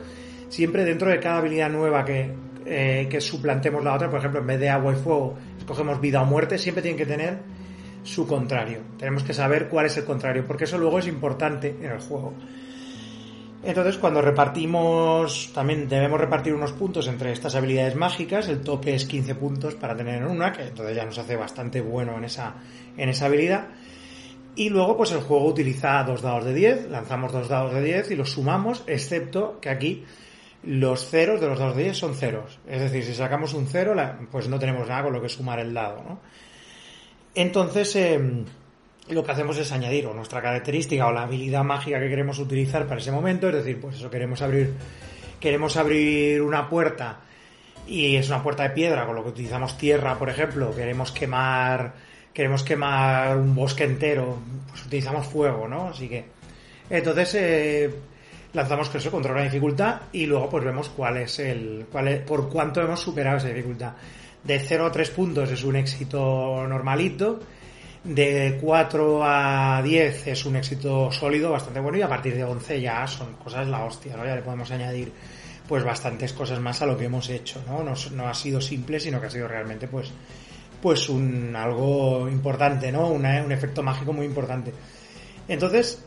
siempre 0.51 0.85
dentro 0.85 1.09
de 1.09 1.19
cada 1.19 1.39
habilidad 1.39 1.71
nueva 1.71 2.05
que, 2.05 2.31
eh, 2.67 3.07
que 3.09 3.23
suplantemos 3.23 3.83
la 3.83 3.95
otra, 3.95 4.11
por 4.11 4.19
ejemplo, 4.19 4.41
en 4.41 4.47
vez 4.49 4.61
de 4.61 4.69
agua 4.69 4.93
y 4.93 4.97
fuego, 4.97 5.35
escogemos 5.65 5.99
vida 5.99 6.21
o 6.21 6.27
muerte, 6.27 6.59
siempre 6.59 6.83
tienen 6.83 6.99
que 6.99 7.07
tener 7.07 7.39
su 8.03 8.27
contrario. 8.27 8.81
Tenemos 8.99 9.23
que 9.23 9.33
saber 9.33 9.69
cuál 9.69 9.87
es 9.87 9.97
el 9.97 10.05
contrario, 10.05 10.45
porque 10.47 10.65
eso 10.65 10.77
luego 10.77 10.99
es 10.99 11.07
importante 11.07 11.75
en 11.81 11.91
el 11.91 12.01
juego. 12.01 12.35
Entonces, 13.63 13.97
cuando 13.97 14.21
repartimos, 14.21 15.51
también 15.55 15.89
debemos 15.89 16.21
repartir 16.21 16.53
unos 16.53 16.73
puntos 16.73 17.09
entre 17.09 17.33
estas 17.33 17.55
habilidades 17.55 17.97
mágicas. 17.97 18.47
El 18.49 18.61
tope 18.61 18.95
es 18.95 19.07
15 19.07 19.35
puntos 19.37 19.75
para 19.75 19.97
tener 19.97 20.17
en 20.17 20.29
una, 20.29 20.53
que 20.53 20.65
entonces 20.65 20.95
ya 20.95 21.07
nos 21.07 21.17
hace 21.17 21.35
bastante 21.35 21.81
bueno 21.81 22.19
en 22.19 22.25
esa, 22.25 22.57
en 22.99 23.09
esa 23.09 23.25
habilidad. 23.25 23.69
Y 24.55 24.69
luego, 24.69 24.99
pues 24.99 25.13
el 25.13 25.21
juego 25.21 25.47
utiliza 25.47 26.05
dos 26.05 26.21
dados 26.21 26.45
de 26.45 26.53
10, 26.53 26.91
lanzamos 26.91 27.33
dos 27.33 27.49
dados 27.49 27.73
de 27.73 27.83
10 27.83 28.11
y 28.11 28.17
los 28.17 28.33
sumamos, 28.33 28.85
excepto 28.87 29.59
que 29.63 29.71
aquí 29.71 30.05
los 30.67 31.09
ceros 31.09 31.41
de 31.41 31.49
los 31.49 31.77
de 31.77 31.83
10 31.83 31.97
son 31.97 32.15
ceros. 32.15 32.59
Es 32.67 32.81
decir, 32.81 33.05
si 33.05 33.15
sacamos 33.15 33.55
un 33.55 33.67
cero, 33.67 33.95
pues 34.31 34.49
no 34.49 34.59
tenemos 34.59 34.89
nada 34.89 35.05
con 35.05 35.13
lo 35.13 35.23
que 35.23 35.29
sumar 35.29 35.59
el 35.59 35.75
dado, 35.75 36.03
¿no? 36.03 36.21
Entonces, 37.35 37.97
eh, 37.97 38.45
lo 39.09 39.25
que 39.25 39.33
hacemos 39.33 39.59
es 39.59 39.73
añadir 39.73 40.07
o 40.07 40.15
nuestra 40.15 40.41
característica 40.41 41.07
o 41.07 41.13
la 41.13 41.23
habilidad 41.23 41.65
mágica 41.65 42.01
que 42.01 42.09
queremos 42.09 42.39
utilizar 42.39 42.87
para 42.87 43.01
ese 43.01 43.13
momento, 43.13 43.49
es 43.49 43.57
decir, 43.57 43.81
pues 43.81 43.97
eso 43.97 44.11
queremos 44.11 44.41
abrir 44.41 44.73
queremos 45.41 45.77
abrir 45.77 46.41
una 46.41 46.71
puerta 46.71 47.21
y 47.87 48.17
es 48.17 48.29
una 48.29 48.43
puerta 48.43 48.63
de 48.63 48.71
piedra, 48.71 49.05
con 49.05 49.15
lo 49.15 49.23
que 49.23 49.29
utilizamos 49.29 49.77
tierra, 49.77 50.19
por 50.19 50.31
ejemplo, 50.31 50.75
queremos 50.75 51.13
quemar 51.13 51.93
queremos 52.33 52.63
quemar 52.63 53.37
un 53.37 53.55
bosque 53.55 53.85
entero, 53.85 54.39
pues 54.71 54.87
utilizamos 54.87 55.27
fuego, 55.27 55.69
¿no? 55.69 55.89
Así 55.89 56.09
que 56.09 56.25
entonces 56.89 57.35
eh, 57.35 57.95
lanzamos 58.55 58.89
que 58.89 58.99
eso 58.99 59.11
contra 59.11 59.35
la 59.35 59.43
dificultad 59.43 60.03
y 60.13 60.27
luego 60.27 60.49
pues 60.49 60.65
vemos 60.65 60.89
cuál 60.89 61.19
es 61.19 61.39
el 61.41 61.87
cuál 61.91 62.09
es, 62.09 62.21
por 62.21 62.49
cuánto 62.49 62.81
hemos 62.81 63.01
superado 63.01 63.37
esa 63.37 63.49
dificultad. 63.49 63.93
De 64.43 64.59
0 64.59 64.87
a 64.87 64.93
3 64.93 65.11
puntos 65.11 65.51
es 65.51 65.65
un 65.65 65.77
éxito 65.77 66.67
normalito 66.69 67.41
de 68.05 68.59
4 68.61 69.21
a 69.25 69.81
10 69.83 70.27
es 70.27 70.45
un 70.45 70.57
éxito 70.57 71.11
sólido, 71.11 71.51
bastante 71.51 71.81
bueno, 71.81 71.99
y 71.99 72.03
a 72.03 72.09
partir 72.09 72.35
de 72.35 72.45
11 72.45 72.81
ya 72.81 73.07
son 73.07 73.33
cosas 73.35 73.67
la 73.67 73.85
hostia, 73.85 74.17
¿no? 74.17 74.25
Ya 74.25 74.37
le 74.37 74.43
podemos 74.43 74.71
añadir 74.71 75.11
pues 75.67 75.83
bastantes 75.83 76.35
cosas 76.35 76.61
más 76.61 76.83
a 76.83 76.87
lo 76.87 76.99
que 76.99 77.07
hemos 77.07 77.31
hecho, 77.31 77.63
¿no? 77.67 77.83
No, 77.83 78.29
ha 78.29 78.35
sido 78.35 78.61
simple, 78.61 79.01
sino 79.01 79.21
que 79.21 79.27
ha 79.27 79.31
sido 79.31 79.49
realmente 79.49 79.89
pues 79.89 80.13
pues 80.83 81.09
un 81.09 81.57
algo 81.57 82.29
importante, 82.29 82.93
¿no? 82.93 83.09
un 83.09 83.25
efecto 83.25 83.83
mágico 83.83 84.13
muy 84.13 84.27
importante. 84.27 84.71
Entonces, 85.49 86.05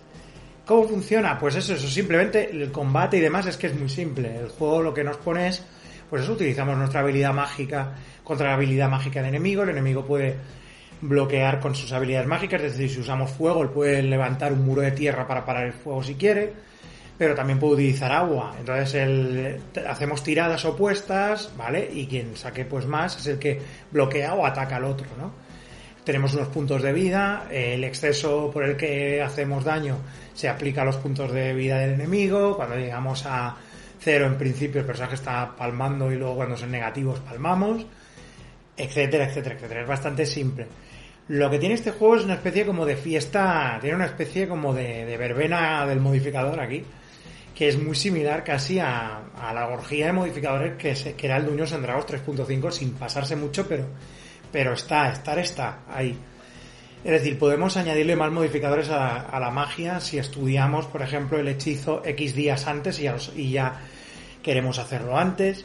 ¿cómo 0.68 0.88
funciona? 0.88 1.40
Pues 1.40 1.56
eso, 1.56 1.74
eso 1.74 1.88
simplemente 1.88 2.52
el 2.52 2.72
combate 2.72 3.18
y 3.18 3.22
demás 3.22 3.48
es 3.48 3.58
que 3.58 3.68
es 3.68 3.76
muy 3.76 3.90
simple. 3.90 4.38
El 4.38 4.50
juego 4.50 4.84
lo 4.84 4.94
que 4.94 5.04
nos 5.04 5.18
pone 5.18 5.48
es 5.48 5.64
pues 6.10 6.24
eso, 6.24 6.34
utilizamos 6.34 6.78
nuestra 6.78 7.02
habilidad 7.02 7.34
mágica 7.34 7.96
contra 8.24 8.48
la 8.48 8.54
habilidad 8.54 8.90
mágica 8.90 9.20
del 9.20 9.30
enemigo, 9.30 9.64
el 9.64 9.70
enemigo 9.70 10.06
puede 10.06 10.36
bloquear 11.02 11.60
con 11.60 11.76
sus 11.76 11.92
habilidades 11.92 12.28
mágicas, 12.28 12.62
es 12.62 12.74
decir, 12.74 12.90
si 12.90 13.00
usamos 13.02 13.32
fuego, 13.32 13.62
él 13.62 13.70
puede 13.70 14.02
levantar 14.02 14.54
un 14.54 14.66
muro 14.66 14.82
de 14.82 14.92
tierra 14.92 15.28
para 15.28 15.46
parar 15.46 15.66
el 15.66 15.74
fuego 15.74 16.04
si 16.04 16.16
quiere, 16.16 16.54
pero 17.18 17.36
también 17.36 17.60
puede 17.60 17.74
utilizar 17.74 18.12
agua. 18.12 18.56
Entonces 18.60 18.94
el, 18.96 19.60
hacemos 19.88 20.24
tiradas 20.24 20.64
opuestas, 20.66 21.52
¿vale? 21.58 21.90
Y 21.94 22.08
quien 22.08 22.36
saque 22.36 22.66
pues 22.66 22.86
más 22.86 23.18
es 23.18 23.28
el 23.28 23.40
que 23.40 23.62
bloquea 23.92 24.34
o 24.34 24.46
ataca 24.46 24.78
al 24.78 24.86
otro, 24.86 25.08
¿no? 25.18 25.47
Tenemos 26.08 26.34
unos 26.36 26.48
puntos 26.48 26.82
de 26.82 26.94
vida, 26.94 27.48
el 27.52 27.84
exceso 27.84 28.50
por 28.50 28.64
el 28.64 28.78
que 28.78 29.22
hacemos 29.22 29.66
daño 29.66 29.98
se 30.34 30.48
aplica 30.48 30.84
a 30.84 30.86
los 30.86 30.96
puntos 30.96 31.34
de 31.34 31.54
vida 31.54 31.80
del 31.80 31.96
enemigo, 31.96 32.56
cuando 32.56 32.78
llegamos 32.78 33.26
a 33.26 33.58
cero 34.00 34.26
en 34.26 34.38
principio 34.38 34.80
el 34.80 34.88
personaje 34.88 35.16
está 35.16 35.54
palmando 35.54 36.10
y 36.10 36.16
luego 36.16 36.38
cuando 36.38 36.56
son 36.56 36.72
negativos 36.72 37.20
palmamos, 37.20 37.86
etcétera, 38.78 39.26
etcétera, 39.26 39.56
etcétera. 39.56 39.82
Es 39.82 39.88
bastante 39.90 40.26
simple. 40.26 40.68
Lo 41.28 41.50
que 41.50 41.60
tiene 41.60 41.76
este 41.76 41.92
juego 41.92 42.16
es 42.16 42.24
una 42.24 42.36
especie 42.36 42.66
como 42.66 42.86
de 42.86 42.96
fiesta, 42.96 43.78
tiene 43.82 43.98
una 43.98 44.06
especie 44.06 44.48
como 44.48 44.74
de, 44.74 45.18
verbena 45.18 45.86
del 45.86 46.00
modificador 46.00 46.62
aquí, 46.62 46.86
que 47.54 47.68
es 47.68 47.78
muy 47.78 47.98
similar 47.98 48.46
casi 48.46 48.80
a, 48.80 49.24
la 49.54 49.68
orgía 49.68 50.06
de 50.06 50.14
modificadores 50.14 50.78
que, 50.78 50.96
se, 50.96 51.16
que 51.16 51.28
era 51.28 51.36
el 51.36 51.46
Dungeons 51.48 51.74
and 51.74 51.84
Dragons 51.84 52.08
3.5 52.08 52.72
sin 52.72 52.94
pasarse 52.94 53.36
mucho, 53.36 53.68
pero, 53.68 53.88
pero 54.58 54.74
está, 54.74 55.12
estar 55.12 55.38
está 55.38 55.82
ahí. 55.88 56.18
Es 57.04 57.12
decir, 57.12 57.38
podemos 57.38 57.78
añadirle 57.78 58.16
más 58.16 58.32
modificadores 58.32 58.90
a 58.90 59.40
la, 59.40 59.52
magia 59.52 60.00
si 60.00 60.18
estudiamos, 60.18 60.88
por 60.88 61.04
ejemplo, 61.04 61.38
el 61.38 61.48
hechizo 61.48 62.02
X 62.04 62.34
días 62.34 62.66
antes 62.66 63.00
y 63.36 63.52
ya, 63.52 63.82
queremos 64.42 64.80
hacerlo 64.80 65.16
antes. 65.16 65.64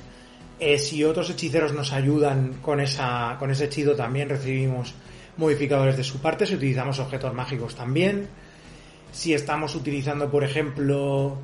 Eh, 0.60 0.78
si 0.78 1.04
otros 1.04 1.30
hechiceros 1.30 1.72
nos 1.72 1.94
ayudan 1.94 2.58
con, 2.60 2.80
esa, 2.80 3.36
con 3.38 3.50
ese 3.50 3.64
hechizo, 3.64 3.96
también 3.96 4.28
recibimos 4.28 4.94
modificadores 5.38 5.96
de 5.96 6.04
su 6.04 6.20
parte, 6.20 6.44
si 6.44 6.56
utilizamos 6.56 6.98
objetos 6.98 7.32
mágicos 7.32 7.74
también. 7.74 8.28
Si 9.10 9.32
estamos 9.32 9.74
utilizando, 9.74 10.30
por 10.30 10.44
ejemplo, 10.44 11.38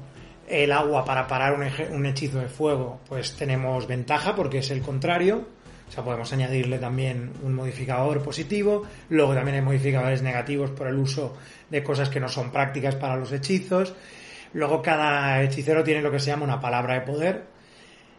el 0.47 0.71
agua 0.71 1.03
para 1.07 1.27
parar 1.27 1.55
un, 1.55 2.05
hechizo 2.05 2.41
de 2.41 2.49
fuego, 2.49 3.01
pues 3.09 3.37
tenemos 3.37 3.87
ventaja 3.87 4.35
porque 4.35 4.59
es 4.59 4.71
el 4.71 4.83
contrario. 4.83 5.57
O 5.89 5.91
sea, 5.91 6.05
podemos 6.05 6.33
añadirle 6.33 6.79
también 6.79 7.33
un 7.43 7.55
modificador 7.55 8.23
positivo. 8.23 8.85
Luego 9.09 9.35
también 9.35 9.57
hay 9.57 9.63
modificadores 9.63 10.23
negativos 10.23 10.71
por 10.71 10.87
el 10.87 10.97
uso 10.97 11.37
de 11.71 11.83
cosas 11.83 12.09
que 12.09 12.21
no 12.21 12.29
son 12.29 12.51
prácticas 12.51 12.95
para 12.95 13.17
los 13.17 13.33
hechizos. 13.33 13.95
Luego 14.53 14.83
cada 14.83 15.43
hechicero 15.43 15.83
tiene 15.83 16.03
lo 16.03 16.11
que 16.11 16.19
se 16.19 16.27
llama 16.27 16.45
una 16.45 16.61
palabra 16.61 16.95
de 16.95 17.01
poder 17.01 17.59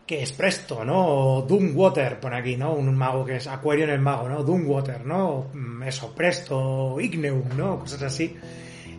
que 0.10 0.24
es 0.24 0.32
Presto, 0.32 0.84
¿no? 0.84 1.06
O 1.06 1.42
Doomwater, 1.44 2.20
pone 2.20 2.38
aquí, 2.38 2.58
¿no? 2.58 2.74
Un 2.74 2.96
mago 2.98 3.24
que 3.24 3.36
es 3.36 3.46
Acuario 3.46 3.84
en 3.84 3.92
el 3.92 4.00
mago, 4.00 4.28
¿no? 4.28 4.42
Doomwater, 4.42 5.06
¿no? 5.06 5.52
Mm, 5.54 5.84
eso, 5.84 6.16
Presto, 6.16 7.00
Igneum, 7.00 7.56
¿no? 7.56 7.78
Cosas 7.78 8.02
así. 8.02 8.36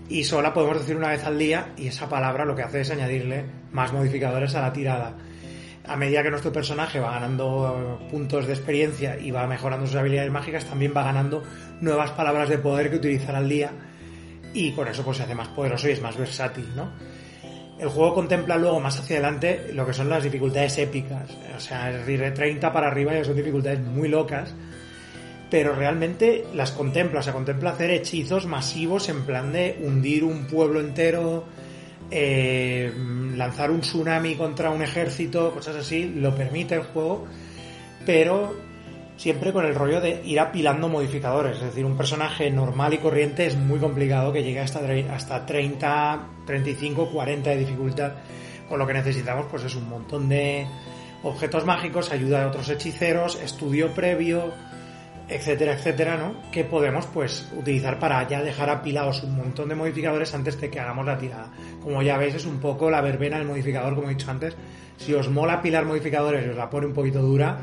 Y 0.09 0.23
solo 0.23 0.43
la 0.43 0.55
podemos 0.55 0.79
decir 0.79 0.97
una 0.97 1.09
vez 1.09 1.25
al 1.25 1.37
día 1.37 1.73
y 1.77 1.89
esa 1.89 2.09
palabra 2.09 2.45
lo 2.45 2.55
que 2.55 2.62
hace 2.62 2.83
es 2.83 2.93
añadirle 2.93 3.45
más 3.73 3.93
modificadores 3.93 4.55
a 4.55 4.61
la 4.61 4.73
tirada. 4.73 5.17
A 5.91 5.97
medida 5.97 6.23
que 6.23 6.31
nuestro 6.31 6.53
personaje 6.53 7.01
va 7.01 7.11
ganando 7.13 7.99
puntos 8.11 8.47
de 8.47 8.55
experiencia 8.55 9.19
y 9.19 9.31
va 9.31 9.47
mejorando 9.47 9.87
sus 9.87 9.97
habilidades 9.97 10.31
mágicas, 10.31 10.65
también 10.65 10.93
va 10.97 11.03
ganando 11.03 11.43
nuevas 11.81 12.13
palabras 12.13 12.49
de 12.49 12.59
poder 12.59 12.91
que 12.91 12.97
utilizar 12.97 13.35
al 13.35 13.49
día 13.49 13.73
y 14.55 14.73
con 14.73 14.89
eso 14.89 15.05
pues 15.05 15.17
se 15.17 15.25
hace 15.25 15.35
más 15.35 15.49
poderoso 15.49 15.89
y 15.89 15.93
es 15.93 16.01
más 16.01 16.17
versátil, 16.17 16.67
¿no? 16.75 16.91
el 17.81 17.89
juego 17.89 18.15
contempla 18.15 18.59
luego 18.59 18.79
más 18.79 19.01
hacia 19.01 19.17
adelante 19.17 19.71
lo 19.73 19.87
que 19.87 19.95
son 19.95 20.11
las 20.11 20.23
dificultades 20.23 20.77
épicas. 20.79 21.31
O 21.57 21.61
sea, 21.61 21.91
de 21.91 22.31
30 22.31 22.73
para 22.73 22.89
arriba 22.89 23.15
ya 23.15 23.25
son 23.25 23.37
dificultades 23.37 23.81
muy 23.81 24.09
locas. 24.09 24.55
Pero 25.51 25.75
realmente 25.75 26.45
las 26.55 26.71
contempla, 26.73 27.21
o 27.21 27.23
sea, 27.23 27.33
contempla 27.33 27.71
hacer 27.71 27.91
hechizos 27.91 28.47
masivos 28.47 29.09
en 29.09 29.25
plan 29.25 29.53
de 29.53 29.79
hundir 29.83 30.25
un 30.25 30.47
pueblo 30.47 30.79
entero, 30.79 31.45
eh, 32.11 32.93
lanzar 33.37 33.71
un 33.71 33.81
tsunami 33.81 34.35
contra 34.35 34.71
un 34.71 34.83
ejército, 34.83 35.52
cosas 35.52 35.76
así, 35.76 36.12
lo 36.17 36.35
permite 36.35 36.75
el 36.75 36.83
juego, 36.83 37.26
pero 38.05 38.55
siempre 39.17 39.52
con 39.52 39.67
el 39.67 39.75
rollo 39.75 40.00
de 40.00 40.23
ir 40.25 40.40
apilando 40.40 40.88
modificadores. 40.88 41.57
Es 41.59 41.64
decir, 41.64 41.85
un 41.85 41.97
personaje 41.97 42.50
normal 42.50 42.95
y 42.95 42.99
corriente 42.99 43.47
es 43.47 43.57
muy 43.57 43.79
complicado 43.79 44.33
que 44.33 44.43
llegue 44.43 44.61
hasta, 44.61 44.81
hasta 45.12 45.45
30, 45.45 46.26
35, 46.47 47.11
40 47.11 47.50
de 47.50 47.57
dificultad. 47.59 48.12
Con 48.69 48.79
lo 48.79 48.87
que 48.87 48.95
necesitamos 48.95 49.47
pues 49.50 49.64
es 49.64 49.75
un 49.75 49.88
montón 49.88 50.29
de 50.29 50.67
objetos 51.23 51.67
mágicos, 51.67 52.11
ayuda 52.12 52.40
de 52.40 52.47
otros 52.47 52.69
hechiceros, 52.71 53.38
estudio 53.43 53.93
previo, 53.95 54.52
etcétera, 55.31 55.75
etcétera, 55.75 56.17
¿no? 56.17 56.35
Que 56.51 56.65
podemos 56.65 57.07
pues 57.07 57.49
utilizar 57.57 57.99
para 57.99 58.27
ya 58.29 58.43
dejar 58.43 58.69
apilados 58.69 59.23
un 59.23 59.37
montón 59.37 59.69
de 59.69 59.77
modificadores 59.77 60.35
antes 60.35 60.61
de 60.61 60.69
que 60.69 60.81
hagamos 60.81 61.07
la 61.07 61.17
tirada. 61.17 61.53
Como 61.83 62.03
ya 62.03 62.19
veis 62.19 62.35
es 62.35 62.47
un 62.47 62.59
poco 62.59 62.91
la 62.91 63.01
verbena 63.01 63.39
del 63.39 63.47
modificador, 63.47 63.95
como 63.95 64.09
he 64.09 64.15
dicho 64.15 64.31
antes. 64.31 64.57
Si 64.97 65.15
os 65.15 65.31
mola 65.31 65.55
apilar 65.55 65.85
modificadores 65.85 66.45
y 66.45 66.51
os 66.51 66.57
la 66.57 66.69
pone 66.69 66.87
un 66.87 66.93
poquito 66.93 67.23
dura, 67.23 67.59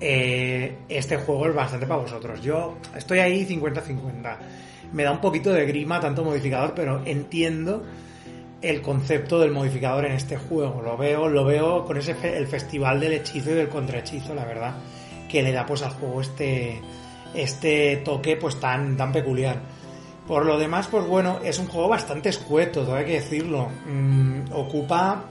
eh, 0.00 0.78
este 0.88 1.16
juego 1.16 1.48
es 1.48 1.54
bastante 1.54 1.86
para 1.86 2.02
vosotros. 2.02 2.42
Yo 2.42 2.78
estoy 2.96 3.20
ahí 3.20 3.46
50-50. 3.46 4.36
Me 4.92 5.04
da 5.04 5.12
un 5.12 5.20
poquito 5.20 5.52
de 5.52 5.66
grima 5.66 6.00
tanto 6.00 6.24
modificador, 6.24 6.74
pero 6.74 7.02
entiendo 7.04 7.84
el 8.60 8.82
concepto 8.82 9.38
del 9.38 9.52
modificador 9.52 10.04
en 10.06 10.12
este 10.12 10.36
juego. 10.36 10.82
Lo 10.82 10.96
veo, 10.96 11.28
lo 11.28 11.44
veo 11.44 11.84
con 11.84 11.96
ese 11.96 12.16
el 12.36 12.46
festival 12.48 12.98
del 12.98 13.12
hechizo 13.12 13.50
y 13.50 13.54
del 13.54 13.68
contrahechizo, 13.68 14.34
la 14.34 14.44
verdad, 14.44 14.74
que 15.28 15.42
le 15.42 15.52
da 15.52 15.66
pues 15.66 15.82
al 15.82 15.90
juego 15.90 16.20
este 16.20 16.80
este 17.34 17.98
toque 17.98 18.36
pues 18.36 18.58
tan 18.58 18.96
tan 18.96 19.12
peculiar. 19.12 19.60
Por 20.26 20.44
lo 20.44 20.58
demás, 20.58 20.88
pues 20.88 21.06
bueno, 21.06 21.40
es 21.42 21.58
un 21.58 21.68
juego 21.68 21.88
bastante 21.88 22.28
escueto, 22.28 22.84
todo 22.84 22.96
hay 22.96 23.06
que 23.06 23.14
decirlo. 23.14 23.68
Mm, 23.86 24.52
ocupa 24.52 25.24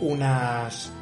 unas 0.00 0.92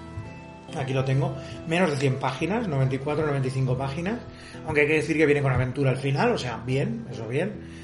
aquí 0.79 0.93
lo 0.93 1.05
tengo, 1.05 1.35
menos 1.67 1.91
de 1.91 1.97
100 1.97 2.17
páginas, 2.17 2.69
94, 2.69 3.27
95 3.27 3.77
páginas, 3.77 4.21
aunque 4.65 4.83
hay 4.83 4.87
que 4.87 4.95
decir 4.95 5.17
que 5.17 5.27
viene 5.27 5.43
con 5.43 5.53
aventura 5.53 5.91
al 5.91 5.97
final, 5.97 6.33
o 6.33 6.39
sea, 6.39 6.63
bien, 6.65 7.07
eso 7.11 7.27
bien. 7.29 7.83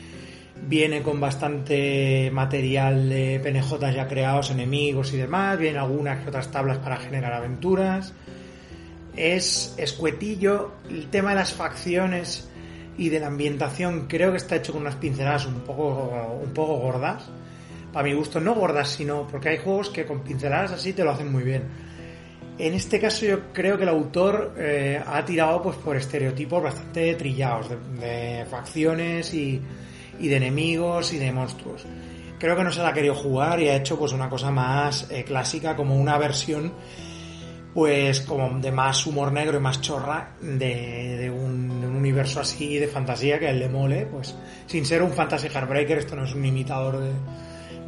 Viene 0.61 1.03
con 1.03 1.21
bastante 1.21 2.31
material 2.33 3.09
de 3.09 3.41
PNJ 3.41 3.93
ya 3.93 4.09
creados, 4.09 4.51
enemigos 4.51 5.13
y 5.13 5.17
demás, 5.17 5.59
vienen 5.59 5.81
algunas 5.81 6.23
que 6.23 6.29
otras 6.29 6.51
tablas 6.51 6.79
para 6.79 6.97
generar 6.97 7.33
aventuras. 7.33 8.13
Es 9.19 9.75
escuetillo, 9.77 10.73
el 10.89 11.09
tema 11.11 11.31
de 11.31 11.37
las 11.37 11.53
facciones 11.53 12.49
y 12.97 13.09
de 13.09 13.21
la 13.21 13.27
ambientación 13.27 14.07
creo 14.07 14.31
que 14.31 14.37
está 14.37 14.57
hecho 14.57 14.73
con 14.73 14.83
unas 14.83 14.97
pinceladas 14.97 15.47
un 15.47 15.61
poco, 15.61 16.39
un 16.43 16.53
poco 16.53 16.77
gordas. 16.77 17.25
Para 17.93 18.05
mi 18.07 18.15
gusto, 18.15 18.41
no 18.41 18.55
gordas, 18.55 18.91
sino 18.91 19.27
porque 19.27 19.49
hay 19.49 19.59
juegos 19.59 19.91
que 19.91 20.07
con 20.07 20.21
pinceladas 20.21 20.73
así 20.73 20.93
te 20.93 21.03
lo 21.03 21.11
hacen 21.11 21.33
muy 21.33 21.43
bien 21.43 21.65
en 22.59 22.75
este 22.75 22.99
caso 22.99 23.25
yo 23.25 23.53
creo 23.53 23.77
que 23.77 23.85
el 23.85 23.89
autor 23.89 24.55
eh, 24.59 25.01
ha 25.05 25.25
tirado 25.25 25.63
pues 25.63 25.77
por 25.77 25.97
estereotipos 25.97 26.63
bastante 26.63 27.15
trillados 27.15 27.69
de, 28.01 28.45
facciones 28.51 29.33
y, 29.33 29.63
de 30.19 30.37
enemigos 30.37 31.13
y 31.13 31.19
de 31.19 31.31
monstruos. 31.31 31.87
Creo 32.39 32.57
que 32.57 32.65
no 32.65 32.73
se 32.73 32.83
la 32.83 32.89
ha 32.89 32.93
querido 32.93 33.15
jugar 33.15 33.61
y 33.61 33.69
ha 33.69 33.77
hecho 33.77 33.97
pues 33.97 34.13
una 34.13 34.29
cosa 34.29 34.51
más 34.51 35.09
eh, 35.11 35.23
clásica 35.25 35.77
como 35.77 35.97
una 35.97 36.19
versión 36.19 36.73
pues 37.75 38.21
como 38.21 38.59
de 38.59 38.73
más 38.73 39.07
humor 39.07 39.33
negro 39.33 39.59
y 39.59 39.61
más 39.61 39.81
chorra 39.81 40.31
de, 40.41 41.31
un, 41.31 41.69
universo 41.99 42.41
así 42.41 42.79
de 42.79 42.87
fantasía 42.87 43.39
que 43.39 43.49
a 43.49 43.51
él 43.51 43.59
le 43.59 43.69
mole 43.69 44.07
pues 44.07 44.35
sin 44.67 44.87
ser 44.87 45.03
un 45.03 45.13
fantasy 45.13 45.49
heartbreaker 45.49 45.99
esto 45.99 46.15
no 46.15 46.25
es 46.25 46.35
un 46.35 46.45
imitador 46.45 47.01
de, 47.01 47.11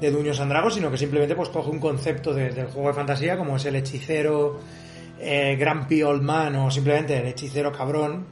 de 0.01 0.11
Duños 0.11 0.41
Andragos, 0.41 0.75
sino 0.75 0.91
que 0.91 0.97
simplemente 0.97 1.37
pues 1.37 1.51
coge 1.51 1.71
un 1.71 1.79
concepto 1.79 2.33
del 2.33 2.67
juego 2.67 2.89
de 2.89 2.95
fantasía 2.95 3.37
como 3.37 3.57
es 3.57 3.65
el 3.67 3.77
hechicero 3.77 4.61
eh, 5.21 5.59
Old 6.05 6.23
Man 6.23 6.57
o 6.57 6.71
simplemente 6.71 7.19
el 7.19 7.27
hechicero 7.27 7.71
cabrón 7.71 8.25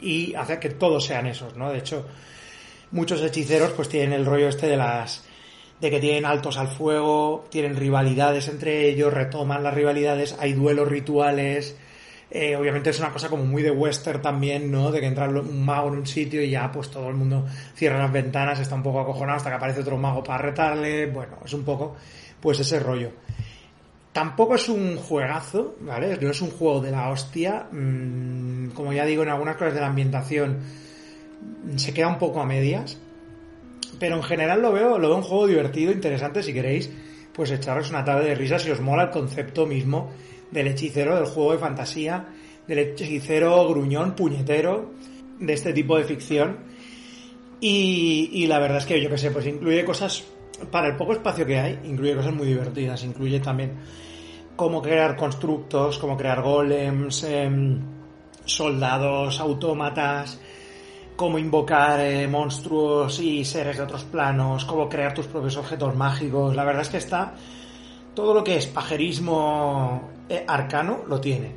y 0.00 0.34
hace 0.34 0.58
que 0.58 0.70
todos 0.70 1.04
sean 1.04 1.26
esos, 1.26 1.56
¿no? 1.56 1.70
De 1.70 1.78
hecho, 1.78 2.06
muchos 2.92 3.20
hechiceros 3.22 3.72
pues 3.72 3.88
tienen 3.88 4.12
el 4.12 4.24
rollo 4.24 4.48
este 4.48 4.68
de 4.68 4.76
las 4.76 5.24
de 5.80 5.90
que 5.90 6.00
tienen 6.00 6.24
altos 6.24 6.58
al 6.58 6.68
fuego, 6.68 7.46
tienen 7.50 7.76
rivalidades 7.76 8.48
entre 8.48 8.88
ellos, 8.88 9.12
retoman 9.12 9.62
las 9.62 9.74
rivalidades, 9.74 10.36
hay 10.40 10.52
duelos 10.52 10.88
rituales, 10.88 11.76
eh, 12.30 12.56
obviamente 12.56 12.90
es 12.90 12.98
una 12.98 13.10
cosa 13.10 13.28
como 13.28 13.44
muy 13.44 13.62
de 13.62 13.70
western 13.70 14.20
también, 14.20 14.70
¿no? 14.70 14.90
De 14.90 15.00
que 15.00 15.06
entra 15.06 15.28
un 15.28 15.64
mago 15.64 15.88
en 15.88 15.94
un 15.94 16.06
sitio 16.06 16.42
y 16.42 16.50
ya 16.50 16.70
pues 16.70 16.90
todo 16.90 17.08
el 17.08 17.14
mundo 17.14 17.46
cierra 17.74 17.98
las 17.98 18.12
ventanas, 18.12 18.60
está 18.60 18.74
un 18.74 18.82
poco 18.82 19.00
acojonado 19.00 19.38
hasta 19.38 19.50
que 19.50 19.56
aparece 19.56 19.80
otro 19.80 19.96
mago 19.96 20.22
para 20.22 20.38
retarle. 20.38 21.06
Bueno, 21.06 21.38
es 21.44 21.52
un 21.54 21.64
poco 21.64 21.96
pues 22.40 22.60
ese 22.60 22.80
rollo. 22.80 23.12
Tampoco 24.12 24.56
es 24.56 24.68
un 24.68 24.96
juegazo, 24.96 25.76
¿vale? 25.80 26.18
No 26.20 26.30
es 26.30 26.40
un 26.42 26.50
juego 26.50 26.80
de 26.80 26.90
la 26.90 27.08
hostia. 27.08 27.66
Mm, 27.70 28.70
como 28.70 28.92
ya 28.92 29.06
digo, 29.06 29.22
en 29.22 29.30
algunas 29.30 29.56
cosas 29.56 29.74
de 29.74 29.80
la 29.80 29.86
ambientación 29.86 30.58
se 31.76 31.94
queda 31.94 32.08
un 32.08 32.18
poco 32.18 32.40
a 32.40 32.44
medias. 32.44 32.98
Pero 33.98 34.16
en 34.16 34.22
general 34.22 34.62
lo 34.62 34.72
veo, 34.72 34.98
lo 34.98 35.08
veo 35.08 35.16
un 35.16 35.22
juego 35.22 35.46
divertido, 35.46 35.92
interesante, 35.92 36.42
si 36.42 36.52
queréis, 36.52 36.90
pues 37.32 37.50
echaros 37.50 37.90
una 37.90 38.04
tarde 38.04 38.28
de 38.28 38.34
risa 38.34 38.58
si 38.58 38.70
os 38.70 38.80
mola 38.80 39.04
el 39.04 39.10
concepto 39.10 39.66
mismo 39.66 40.10
del 40.50 40.68
hechicero, 40.68 41.16
del 41.16 41.26
juego 41.26 41.52
de 41.52 41.58
fantasía, 41.58 42.26
del 42.66 42.78
hechicero 42.78 43.68
gruñón, 43.68 44.14
puñetero, 44.14 44.92
de 45.38 45.52
este 45.52 45.72
tipo 45.72 45.96
de 45.96 46.04
ficción. 46.04 46.58
Y, 47.60 48.30
y 48.32 48.46
la 48.46 48.58
verdad 48.58 48.78
es 48.78 48.86
que 48.86 49.00
yo 49.00 49.10
que 49.10 49.18
sé, 49.18 49.30
pues 49.30 49.46
incluye 49.46 49.84
cosas, 49.84 50.24
para 50.70 50.88
el 50.88 50.96
poco 50.96 51.12
espacio 51.12 51.44
que 51.44 51.58
hay, 51.58 51.78
incluye 51.84 52.14
cosas 52.14 52.34
muy 52.34 52.46
divertidas, 52.46 53.02
incluye 53.04 53.40
también 53.40 53.72
cómo 54.56 54.82
crear 54.82 55.16
constructos, 55.16 55.98
cómo 55.98 56.16
crear 56.16 56.42
golems, 56.42 57.22
em, 57.24 57.80
soldados, 58.44 59.38
autómatas, 59.38 60.40
cómo 61.18 61.36
invocar 61.36 61.98
eh, 61.98 62.28
monstruos 62.28 63.18
y 63.18 63.44
seres 63.44 63.76
de 63.76 63.82
otros 63.82 64.04
planos, 64.04 64.64
cómo 64.64 64.88
crear 64.88 65.12
tus 65.12 65.26
propios 65.26 65.56
objetos 65.56 65.96
mágicos. 65.96 66.54
La 66.54 66.62
verdad 66.62 66.82
es 66.82 66.90
que 66.90 66.98
está 66.98 67.34
todo 68.14 68.32
lo 68.32 68.44
que 68.44 68.56
es 68.56 68.68
pajerismo 68.68 70.10
eh, 70.28 70.44
arcano 70.46 71.00
lo 71.08 71.20
tiene 71.20 71.56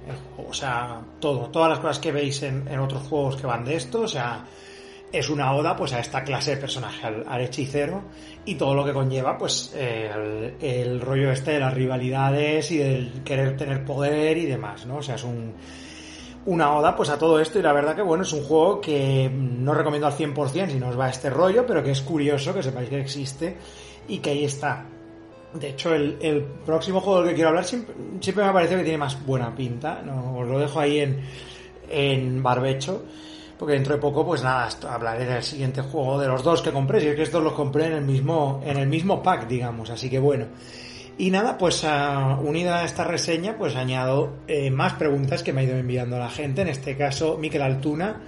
O 0.49 0.51
sea, 0.51 0.99
todo, 1.19 1.51
todas 1.51 1.69
las 1.69 1.77
cosas 1.77 1.99
que 1.99 2.11
veis 2.11 2.41
en, 2.41 2.67
otros 2.79 3.03
juegos 3.03 3.35
que 3.35 3.45
van 3.45 3.63
de 3.63 3.75
esto, 3.75 4.01
o 4.01 4.07
sea, 4.07 4.43
es 5.11 5.29
una 5.29 5.53
oda 5.53 5.75
pues 5.75 5.93
a 5.93 5.99
esta 5.99 6.23
clase 6.23 6.55
de 6.55 6.57
personaje, 6.57 7.05
al, 7.05 7.41
hechicero, 7.41 8.01
y 8.43 8.55
todo 8.55 8.73
lo 8.73 8.83
que 8.83 8.93
conlleva 8.93 9.37
pues 9.37 9.75
el, 9.75 10.55
el, 10.59 11.01
rollo 11.01 11.31
este 11.31 11.51
de 11.51 11.59
las 11.59 11.73
rivalidades 11.75 12.71
y 12.71 12.77
del 12.77 13.21
querer 13.23 13.55
tener 13.55 13.85
poder 13.85 14.37
y 14.37 14.47
demás, 14.47 14.87
¿no? 14.87 14.97
O 14.97 15.03
sea, 15.03 15.15
es 15.15 15.23
un 15.23 15.53
una 16.45 16.75
oda 16.75 16.95
pues 16.95 17.09
a 17.09 17.17
todo 17.17 17.39
esto 17.39 17.59
y 17.59 17.61
la 17.61 17.73
verdad 17.73 17.95
que 17.95 18.01
bueno, 18.01 18.23
es 18.23 18.33
un 18.33 18.43
juego 18.43 18.81
que 18.81 19.29
no 19.29 19.73
recomiendo 19.73 20.07
al 20.07 20.13
100% 20.13 20.69
si 20.69 20.79
no 20.79 20.89
os 20.89 20.99
va 20.99 21.09
este 21.09 21.29
rollo, 21.29 21.65
pero 21.65 21.83
que 21.83 21.91
es 21.91 22.01
curioso 22.01 22.53
que 22.53 22.63
sepáis 22.63 22.89
que 22.89 22.99
existe 22.99 23.57
y 24.07 24.19
que 24.19 24.31
ahí 24.31 24.45
está. 24.45 24.85
De 25.53 25.69
hecho, 25.69 25.93
el, 25.93 26.45
próximo 26.65 27.01
juego 27.01 27.19
del 27.19 27.29
que 27.29 27.35
quiero 27.35 27.49
hablar 27.49 27.65
siempre, 27.65 27.93
me 28.35 28.43
ha 28.43 28.53
parecido 28.53 28.77
que 28.79 28.85
tiene 28.85 28.97
más 28.97 29.23
buena 29.25 29.53
pinta, 29.53 30.01
no, 30.01 30.37
os 30.37 30.47
lo 30.47 30.59
dejo 30.59 30.79
ahí 30.79 30.99
en, 30.99 31.19
en 31.89 32.41
barbecho, 32.41 33.03
porque 33.59 33.73
dentro 33.73 33.95
de 33.95 34.01
poco 34.01 34.25
pues 34.25 34.41
nada, 34.43 34.69
hablaré 34.89 35.25
del 35.25 35.43
siguiente 35.43 35.81
juego 35.81 36.19
de 36.19 36.27
los 36.27 36.41
dos 36.41 36.61
que 36.61 36.71
compré, 36.71 37.01
si 37.01 37.07
es 37.07 37.15
que 37.15 37.23
estos 37.23 37.43
los 37.43 37.53
compré 37.53 37.87
en 37.87 37.93
el 37.93 38.05
mismo, 38.05 38.61
en 38.65 38.77
el 38.77 38.87
mismo 38.87 39.21
pack, 39.21 39.47
digamos, 39.47 39.89
así 39.89 40.09
que 40.09 40.19
bueno. 40.19 40.45
Y 41.17 41.29
nada, 41.29 41.57
pues 41.57 41.85
unida 42.41 42.79
a 42.79 42.85
esta 42.85 43.03
reseña, 43.03 43.57
pues 43.57 43.75
añado 43.75 44.37
eh, 44.47 44.71
más 44.71 44.93
preguntas 44.93 45.43
que 45.43 45.53
me 45.53 45.61
ha 45.61 45.63
ido 45.65 45.77
enviando 45.77 46.17
la 46.17 46.29
gente. 46.29 46.61
En 46.61 46.67
este 46.67 46.97
caso, 46.97 47.37
Miquel 47.37 47.61
Altuna, 47.61 48.21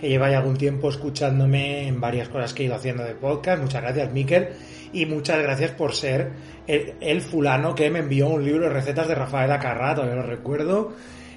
que 0.00 0.08
lleva 0.08 0.30
ya 0.30 0.38
algún 0.38 0.56
tiempo 0.56 0.88
escuchándome 0.88 1.86
en 1.86 2.00
varias 2.00 2.28
cosas 2.28 2.54
que 2.54 2.62
he 2.62 2.66
ido 2.66 2.74
haciendo 2.74 3.04
de 3.04 3.14
podcast. 3.14 3.60
Muchas 3.60 3.82
gracias, 3.82 4.12
Miquel. 4.12 4.48
Y 4.92 5.06
muchas 5.06 5.42
gracias 5.42 5.72
por 5.72 5.94
ser 5.94 6.32
el, 6.66 7.20
fulano 7.20 7.74
que 7.74 7.90
me 7.90 8.00
envió 8.00 8.28
un 8.28 8.44
libro 8.44 8.64
de 8.64 8.70
recetas 8.70 9.06
de 9.08 9.14
Rafael 9.14 9.50
Acarrato, 9.52 10.04
yo 10.04 10.14
lo 10.14 10.22
recuerdo. 10.22 10.92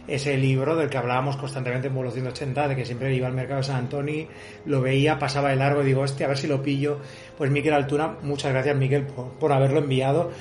Ese 0.06 0.38
libro 0.38 0.76
del 0.76 0.90
que 0.90 0.98
hablábamos 0.98 1.38
constantemente 1.38 1.88
en 1.88 1.96
Vuelo 1.96 2.12
180, 2.12 2.68
de 2.68 2.76
que 2.76 2.86
siempre 2.86 3.14
iba 3.16 3.28
al 3.28 3.34
mercado 3.34 3.60
de 3.60 3.64
San 3.64 3.78
Antonio, 3.78 4.28
lo 4.66 4.82
veía, 4.82 5.18
pasaba 5.18 5.50
de 5.50 5.56
largo 5.56 5.82
y 5.82 5.86
digo, 5.86 6.02
hostia, 6.02 6.26
a 6.26 6.30
ver 6.30 6.38
si 6.38 6.48
lo 6.48 6.62
pillo. 6.62 7.00
Pues 7.38 7.52
Miquel 7.52 7.74
Altuna, 7.74 8.18
muchas 8.22 8.52
gracias, 8.52 8.76
Miquel, 8.76 9.04
por 9.04 9.52
haberlo 9.54 9.80
enviado. 9.80 10.32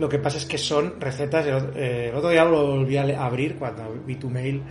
Lo 0.00 0.08
que 0.08 0.18
pasa 0.18 0.38
es 0.38 0.46
que 0.46 0.56
son 0.56 0.98
recetas, 0.98 1.44
eh, 1.76 2.08
el, 2.08 2.16
otro 2.16 2.30
día 2.30 2.42
lo 2.46 2.68
volví 2.68 2.96
a 2.96 3.22
abrir 3.22 3.56
cuando 3.56 3.92
vi 4.06 4.14
tu 4.14 4.30
mail 4.30 4.62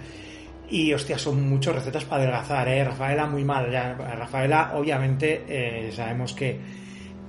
y 0.71 0.91
hostia, 0.91 1.19
son 1.19 1.47
muchas 1.47 1.75
recetas 1.75 2.03
para 2.03 2.23
adelgazar, 2.23 2.67
¿eh? 2.67 2.83
Rafaela 2.83 3.27
muy 3.27 3.43
mal, 3.43 3.71
ya. 3.71 3.93
Rafaela 3.93 4.71
obviamente 4.73 5.43
eh, 5.47 5.91
sabemos 5.91 6.33
que 6.33 6.59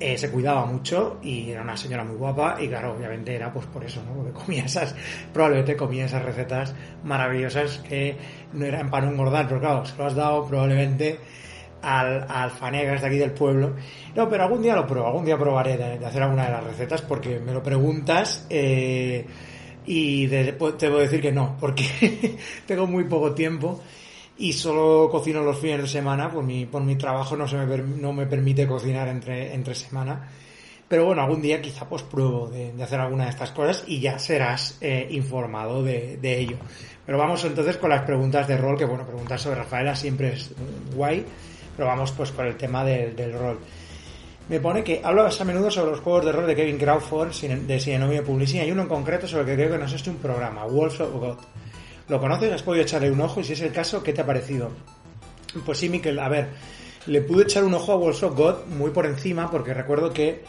eh, 0.01 0.16
se 0.16 0.31
cuidaba 0.31 0.64
mucho 0.64 1.18
y 1.22 1.51
era 1.51 1.61
una 1.61 1.77
señora 1.77 2.03
muy 2.03 2.16
guapa 2.16 2.57
y 2.59 2.68
claro, 2.68 2.94
obviamente 2.94 3.35
era 3.35 3.53
pues 3.53 3.66
por 3.66 3.85
eso, 3.85 4.03
¿no? 4.03 4.14
Porque 4.14 4.33
comía 4.33 4.64
esas, 4.64 4.94
probablemente 5.35 5.77
comía 5.77 6.07
esas 6.07 6.25
recetas 6.25 6.75
maravillosas 7.05 7.83
que 7.87 8.16
no 8.55 8.64
eran 8.64 8.88
para 8.88 9.05
no 9.05 9.12
engordar, 9.12 9.46
pero 9.46 9.61
claro, 9.61 9.85
se 9.85 9.94
lo 9.98 10.07
has 10.07 10.14
dado 10.14 10.46
probablemente 10.46 11.18
al, 11.83 12.53
de 12.61 13.07
aquí 13.07 13.19
del 13.19 13.33
pueblo. 13.33 13.75
No, 14.14 14.29
pero 14.29 14.45
algún 14.45 14.62
día 14.62 14.75
lo 14.75 14.87
pruebo, 14.87 15.07
algún 15.07 15.25
día 15.25 15.38
probaré 15.38 15.77
de, 15.77 16.05
hacer 16.05 16.23
alguna 16.23 16.47
de 16.47 16.53
las 16.53 16.64
recetas 16.64 17.03
porque 17.03 17.38
me 17.38 17.53
lo 17.53 17.62
preguntas 17.62 18.47
eh, 18.51 19.27
y 19.87 20.29
te 20.29 20.53
puedo 20.55 20.99
decir 20.99 21.21
que 21.21 21.33
no, 21.33 21.57
porque 21.59 22.37
tengo 22.66 22.87
muy 22.87 23.05
poco 23.05 23.33
tiempo 23.33 23.81
y 24.38 24.53
solo 24.53 25.09
cocino 25.11 25.43
los 25.43 25.59
fines 25.59 25.83
de 25.83 25.88
semana, 25.88 26.31
por 26.31 26.43
mi, 26.43 26.64
por 26.64 26.83
mi 26.83 26.97
trabajo 26.97 27.37
no, 27.37 27.47
se 27.47 27.57
me, 27.57 27.79
no 27.79 28.12
me 28.12 28.27
permite 28.27 28.66
cocinar 28.66 29.09
entre, 29.09 29.55
entre 29.55 29.75
semana. 29.75 30.29
Pero 30.88 31.05
bueno, 31.05 31.23
algún 31.23 31.40
día 31.40 31.61
quizá 31.61 31.88
pues 31.88 32.03
pruebo 32.03 32.49
de, 32.49 32.73
hacer 32.83 32.99
alguna 32.99 33.25
de 33.25 33.31
estas 33.31 33.53
cosas 33.53 33.85
y 33.87 34.01
ya 34.01 34.19
serás 34.19 34.77
eh, 34.81 35.07
informado 35.11 35.85
de, 35.85 36.16
de 36.16 36.40
ello. 36.40 36.57
Pero 37.07 37.19
vamos 37.19 37.45
entonces 37.45 37.77
con 37.77 37.90
las 37.90 38.03
preguntas 38.03 38.49
de 38.49 38.57
rol, 38.57 38.77
que 38.77 38.87
bueno, 38.87 39.07
preguntar 39.07 39.38
sobre 39.38 39.57
Rafaela 39.57 39.95
siempre 39.95 40.33
es 40.33 40.53
guay 40.95 41.25
pero 41.81 41.88
vamos 41.88 42.12
pues 42.12 42.31
por 42.31 42.45
el 42.45 42.59
tema 42.59 42.85
del, 42.85 43.33
rol. 43.33 43.59
Me 44.51 44.61
pone 44.61 44.85
que 44.85 45.01
hablas 45.03 45.40
a 45.40 45.47
menudo 45.47 45.71
sobre 45.71 45.93
los 45.93 46.01
juegos 46.01 46.27
de 46.27 46.33
rol 46.33 46.47
de 46.47 46.55
Kevin 46.55 46.77
Crawford 46.77 47.31
de 47.31 47.81
Sinenomia 47.81 48.23
Publishing. 48.23 48.61
Hay 48.61 48.71
uno 48.71 48.83
en 48.83 48.88
concreto 48.88 49.27
sobre 49.27 49.45
el 49.45 49.49
que 49.49 49.55
creo 49.55 49.73
que 49.73 49.79
nos 49.79 49.90
hecho 49.95 50.11
un 50.11 50.19
programa, 50.19 50.66
Wolf 50.66 51.01
of 51.01 51.14
God. 51.14 51.38
¿Lo 52.09 52.21
conoces? 52.21 52.53
¿Has 52.53 52.62
podido 52.62 52.83
echarle 52.83 53.11
un 53.11 53.23
ojo? 53.23 53.40
Y 53.40 53.45
si 53.45 53.55
es 53.55 53.62
el 53.62 53.73
caso, 53.73 54.03
¿qué 54.03 54.12
te 54.12 54.21
ha 54.21 54.27
parecido? 54.27 54.69
Pues 55.64 55.79
sí, 55.79 55.88
Miquel, 55.88 56.19
a 56.19 56.29
ver, 56.29 56.49
le 57.07 57.23
pude 57.23 57.45
echar 57.45 57.64
un 57.64 57.73
ojo 57.73 57.93
a 57.93 57.97
Wolf 57.97 58.23
of 58.25 58.37
God 58.37 58.66
muy 58.66 58.90
por 58.90 59.07
encima 59.07 59.51
porque 59.51 59.73
recuerdo 59.73 60.12
que 60.12 60.45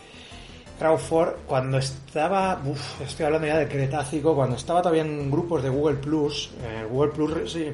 Crawford, 0.80 1.46
cuando 1.48 1.78
estaba, 1.78 2.62
uf, 2.65 3.00
estoy 3.00 3.26
hablando 3.26 3.48
ya 3.48 3.58
de 3.58 3.70
Cretácico, 3.70 4.36
cuando 4.36 4.58
estaba 4.58 4.82
todavía 4.82 5.04
en 5.04 5.32
grupos 5.32 5.63
de 5.63 5.70
Google 5.70 5.96
Plus, 5.96 6.52
eh, 6.62 6.86
Google 6.89 7.13
Plus, 7.13 7.54
sí, 7.54 7.67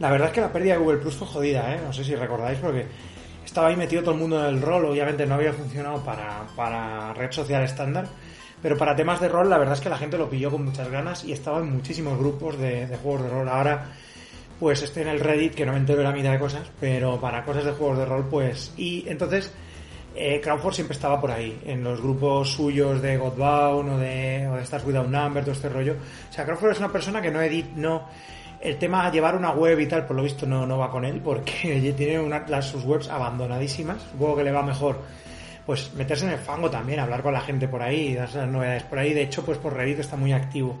la 0.00 0.10
verdad 0.10 0.28
es 0.28 0.34
que 0.34 0.40
la 0.40 0.52
pérdida 0.52 0.72
de 0.72 0.80
Google 0.80 0.98
Plus 0.98 1.14
fue 1.14 1.28
jodida, 1.28 1.74
¿eh? 1.74 1.80
No 1.84 1.92
sé 1.92 2.02
si 2.02 2.16
recordáis 2.16 2.58
porque 2.58 2.86
estaba 3.44 3.68
ahí 3.68 3.76
metido 3.76 4.02
todo 4.02 4.14
el 4.14 4.20
mundo 4.20 4.40
en 4.40 4.54
el 4.54 4.62
rol, 4.62 4.86
obviamente 4.86 5.26
no 5.26 5.34
había 5.34 5.52
funcionado 5.52 6.02
para, 6.02 6.46
para 6.56 7.12
red 7.12 7.30
social 7.30 7.62
estándar, 7.62 8.06
pero 8.62 8.78
para 8.78 8.96
temas 8.96 9.20
de 9.20 9.28
rol 9.28 9.50
la 9.50 9.58
verdad 9.58 9.74
es 9.74 9.80
que 9.80 9.90
la 9.90 9.98
gente 9.98 10.16
lo 10.16 10.30
pilló 10.30 10.50
con 10.50 10.64
muchas 10.64 10.90
ganas 10.90 11.24
y 11.24 11.32
estaba 11.32 11.58
en 11.58 11.70
muchísimos 11.70 12.18
grupos 12.18 12.58
de, 12.58 12.86
juegos 13.02 13.24
de 13.24 13.28
rol. 13.28 13.48
Ahora 13.48 13.88
pues 14.58 14.82
estoy 14.82 15.02
en 15.02 15.08
el 15.08 15.20
Reddit 15.20 15.54
que 15.54 15.66
no 15.66 15.72
me 15.72 15.78
entero 15.78 16.02
la 16.02 16.12
mitad 16.12 16.32
de 16.32 16.38
cosas, 16.38 16.70
pero 16.80 17.20
para 17.20 17.44
cosas 17.44 17.64
de 17.64 17.72
juegos 17.72 17.98
de 17.98 18.06
rol 18.06 18.26
pues... 18.30 18.72
Y 18.78 19.06
entonces 19.06 19.52
eh, 20.14 20.40
Crawford 20.42 20.74
siempre 20.74 20.94
estaba 20.94 21.20
por 21.20 21.30
ahí, 21.30 21.60
en 21.66 21.84
los 21.84 22.00
grupos 22.00 22.52
suyos 22.52 23.02
de 23.02 23.18
Godbound 23.18 23.90
o 23.90 23.98
de, 23.98 24.48
o 24.48 24.56
de 24.56 24.62
Stars 24.62 24.84
Without 24.84 25.08
Number, 25.08 25.42
todo 25.42 25.52
este 25.52 25.68
rollo. 25.68 25.96
O 26.30 26.32
sea, 26.32 26.46
Crawford 26.46 26.72
es 26.72 26.78
una 26.78 26.90
persona 26.92 27.20
que 27.20 27.30
no 27.30 27.40
edit, 27.42 27.66
no 27.74 28.06
el 28.60 28.76
tema 28.78 29.06
de 29.06 29.12
llevar 29.12 29.36
una 29.36 29.52
web 29.52 29.80
y 29.80 29.86
tal, 29.86 30.06
por 30.06 30.16
lo 30.16 30.22
visto 30.22 30.46
no, 30.46 30.66
no 30.66 30.78
va 30.78 30.90
con 30.90 31.04
él, 31.04 31.20
porque 31.22 31.92
tiene 31.96 32.20
una, 32.20 32.44
las, 32.46 32.66
sus 32.66 32.84
webs 32.84 33.08
abandonadísimas. 33.08 34.02
Supongo 34.12 34.36
que 34.36 34.44
le 34.44 34.52
va 34.52 34.62
mejor 34.62 34.98
pues 35.64 35.92
meterse 35.94 36.26
en 36.26 36.32
el 36.32 36.38
fango 36.38 36.68
también, 36.68 36.98
hablar 36.98 37.22
con 37.22 37.32
la 37.32 37.40
gente 37.40 37.68
por 37.68 37.80
ahí, 37.80 38.14
dar 38.14 38.34
las 38.34 38.48
novedades 38.48 38.82
por 38.84 38.98
ahí. 38.98 39.14
De 39.14 39.22
hecho, 39.22 39.44
pues 39.44 39.58
por 39.58 39.74
Reddit 39.74 40.00
está 40.00 40.16
muy 40.16 40.32
activo. 40.32 40.76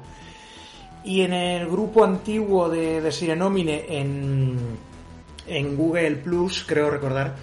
Y 1.04 1.22
en 1.22 1.32
el 1.32 1.68
grupo 1.68 2.04
antiguo 2.04 2.68
de, 2.68 3.00
de 3.00 3.12
Sirenomine 3.12 3.84
en, 3.88 4.58
en 5.46 5.76
Google 5.76 6.16
Plus, 6.16 6.64
creo 6.66 6.90
recordar, 6.90 7.34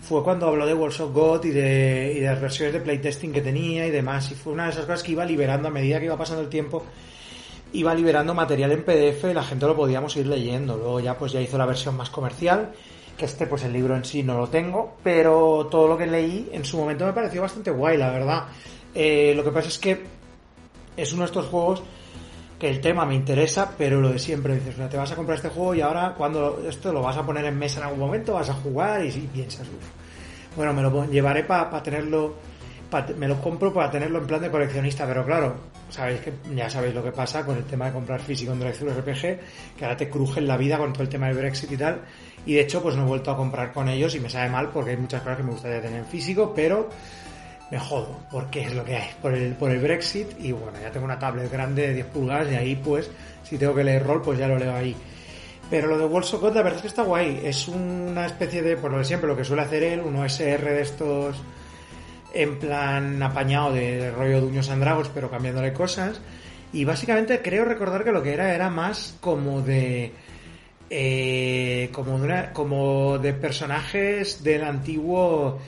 fue 0.00 0.22
cuando 0.22 0.46
habló 0.46 0.66
de 0.66 0.74
Walls 0.74 1.00
of 1.00 1.12
God 1.12 1.44
y 1.46 1.50
de, 1.50 2.12
y 2.16 2.20
de 2.20 2.26
las 2.26 2.40
versiones 2.40 2.74
de 2.74 2.80
playtesting 2.80 3.32
que 3.32 3.40
tenía 3.40 3.86
y 3.86 3.90
demás. 3.90 4.30
Y 4.30 4.34
fue 4.34 4.52
una 4.52 4.64
de 4.66 4.70
esas 4.70 4.84
cosas 4.84 5.02
que 5.02 5.12
iba 5.12 5.24
liberando 5.24 5.68
a 5.68 5.70
medida 5.70 5.98
que 5.98 6.04
iba 6.04 6.16
pasando 6.16 6.42
el 6.42 6.48
tiempo 6.48 6.84
iba 7.72 7.94
liberando 7.94 8.34
material 8.34 8.72
en 8.72 8.84
PDF 8.84 9.24
y 9.30 9.34
la 9.34 9.42
gente 9.42 9.66
lo 9.66 9.76
podíamos 9.76 10.16
ir 10.16 10.26
leyendo. 10.26 10.76
Luego 10.76 11.00
ya 11.00 11.16
pues 11.16 11.32
ya 11.32 11.40
hizo 11.40 11.58
la 11.58 11.66
versión 11.66 11.96
más 11.96 12.10
comercial, 12.10 12.72
que 13.16 13.24
este 13.24 13.46
pues 13.46 13.64
el 13.64 13.72
libro 13.72 13.96
en 13.96 14.04
sí 14.04 14.22
no 14.22 14.38
lo 14.38 14.48
tengo, 14.48 14.96
pero 15.02 15.68
todo 15.70 15.88
lo 15.88 15.98
que 15.98 16.06
leí 16.06 16.48
en 16.52 16.64
su 16.64 16.78
momento 16.78 17.06
me 17.06 17.12
pareció 17.12 17.42
bastante 17.42 17.70
guay, 17.70 17.96
la 17.96 18.10
verdad. 18.10 18.44
Eh, 18.94 19.32
lo 19.36 19.44
que 19.44 19.50
pasa 19.50 19.68
es 19.68 19.78
que 19.78 20.02
es 20.96 21.12
uno 21.12 21.22
de 21.22 21.26
estos 21.26 21.46
juegos 21.46 21.82
que 22.60 22.68
el 22.68 22.80
tema 22.80 23.06
me 23.06 23.14
interesa, 23.14 23.72
pero 23.78 24.00
lo 24.00 24.10
de 24.10 24.18
siempre, 24.18 24.54
dices, 24.54 24.76
te 24.90 24.96
vas 24.96 25.10
a 25.10 25.16
comprar 25.16 25.36
este 25.36 25.48
juego 25.48 25.74
y 25.74 25.80
ahora 25.80 26.14
cuando 26.16 26.62
esto 26.68 26.92
lo 26.92 27.00
vas 27.00 27.16
a 27.16 27.24
poner 27.24 27.46
en 27.46 27.58
mesa 27.58 27.80
en 27.80 27.86
algún 27.86 28.00
momento, 28.00 28.34
vas 28.34 28.50
a 28.50 28.54
jugar 28.54 29.04
y, 29.04 29.10
piensas, 29.10 29.66
bueno, 30.54 30.74
me 30.74 30.82
lo 30.82 31.10
llevaré 31.10 31.44
para 31.44 31.82
tenerlo, 31.82 32.34
me 33.16 33.28
lo 33.28 33.40
compro 33.40 33.72
para 33.72 33.90
tenerlo 33.90 34.18
en 34.18 34.26
plan 34.26 34.40
de 34.40 34.50
coleccionista, 34.50 35.06
pero 35.06 35.24
claro, 35.24 35.54
sabéis 35.88 36.20
que 36.20 36.32
ya 36.54 36.68
sabéis 36.68 36.94
lo 36.94 37.02
que 37.02 37.12
pasa 37.12 37.44
con 37.44 37.56
el 37.56 37.64
tema 37.64 37.86
de 37.86 37.92
comprar 37.92 38.20
físico 38.20 38.52
en 38.52 38.60
Drive 38.60 38.92
RPG, 39.00 39.76
que 39.76 39.84
ahora 39.84 39.96
te 39.96 40.08
cruje 40.08 40.40
la 40.40 40.56
vida 40.56 40.78
con 40.78 40.92
todo 40.92 41.02
el 41.02 41.08
tema 41.08 41.28
del 41.28 41.36
Brexit 41.36 41.72
y 41.72 41.76
tal. 41.76 42.00
Y 42.46 42.54
de 42.54 42.60
hecho, 42.60 42.82
pues 42.82 42.96
no 42.96 43.02
he 43.02 43.06
vuelto 43.06 43.30
a 43.30 43.36
comprar 43.36 43.72
con 43.72 43.88
ellos 43.88 44.14
y 44.14 44.20
me 44.20 44.30
sabe 44.30 44.48
mal 44.48 44.70
porque 44.70 44.90
hay 44.90 44.96
muchas 44.96 45.22
cosas 45.22 45.36
que 45.36 45.42
me 45.42 45.52
gustaría 45.52 45.80
tener 45.80 46.00
en 46.00 46.06
físico, 46.06 46.52
pero 46.54 46.88
me 47.70 47.78
jodo, 47.78 48.18
porque 48.30 48.62
es 48.62 48.74
lo 48.74 48.84
que 48.84 48.96
hay, 48.96 49.10
por 49.22 49.34
el, 49.34 49.54
por 49.54 49.70
el 49.70 49.78
Brexit. 49.80 50.28
Y 50.40 50.52
bueno, 50.52 50.78
ya 50.80 50.90
tengo 50.90 51.06
una 51.06 51.18
tablet 51.18 51.50
grande 51.50 51.88
de 51.88 51.94
10 51.94 52.06
pulgadas 52.06 52.50
y 52.50 52.56
ahí, 52.56 52.76
pues, 52.76 53.10
si 53.44 53.58
tengo 53.58 53.74
que 53.74 53.84
leer 53.84 54.04
rol, 54.04 54.22
pues 54.22 54.38
ya 54.38 54.48
lo 54.48 54.58
leo 54.58 54.74
ahí. 54.74 54.96
Pero 55.70 55.86
lo 55.86 55.98
de 55.98 56.04
Walls 56.04 56.34
of 56.34 56.40
God, 56.40 56.54
la 56.54 56.62
verdad 56.62 56.78
es 56.78 56.82
que 56.82 56.88
está 56.88 57.04
guay. 57.04 57.42
Es 57.44 57.68
una 57.68 58.26
especie 58.26 58.60
de, 58.60 58.76
por 58.76 58.90
lo 58.90 58.98
de 58.98 59.04
siempre, 59.04 59.28
lo 59.28 59.36
que 59.36 59.44
suele 59.44 59.62
hacer 59.62 59.84
él, 59.84 60.00
un 60.00 60.16
OSR 60.16 60.64
de 60.64 60.80
estos 60.80 61.36
en 62.34 62.58
plan 62.58 63.22
apañado 63.22 63.72
de, 63.72 64.10
rollo 64.10 64.40
de 64.40 64.46
Uños 64.46 64.70
Andragos, 64.70 65.10
pero 65.12 65.30
cambiándole 65.30 65.72
cosas. 65.72 66.20
Y 66.72 66.84
básicamente 66.84 67.40
creo 67.42 67.64
recordar 67.64 68.04
que 68.04 68.12
lo 68.12 68.22
que 68.22 68.32
era 68.32 68.54
era 68.54 68.70
más 68.70 69.16
como 69.20 69.62
de... 69.62 70.12
Eh, 70.92 71.88
de 71.92 72.48
como 72.52 73.18
de 73.18 73.32
personajes 73.32 74.42
del 74.42 74.64
antiguo 74.64 75.60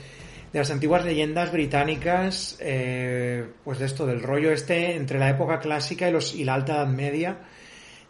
de 0.51 0.59
las 0.59 0.69
antiguas 0.69 1.05
leyendas 1.05 1.49
británicas 1.49 2.57
eh, 2.59 3.45
pues 3.63 3.79
de 3.79 3.85
esto 3.85 4.05
del 4.05 4.21
rollo 4.21 4.51
este 4.51 4.97
entre 4.97 5.19
la 5.19 5.29
época 5.29 5.61
clásica 5.61 6.09
y 6.09 6.11
los 6.11 6.35
y 6.35 6.43
la 6.43 6.55
alta 6.55 6.73
edad 6.73 6.87
media 6.87 7.37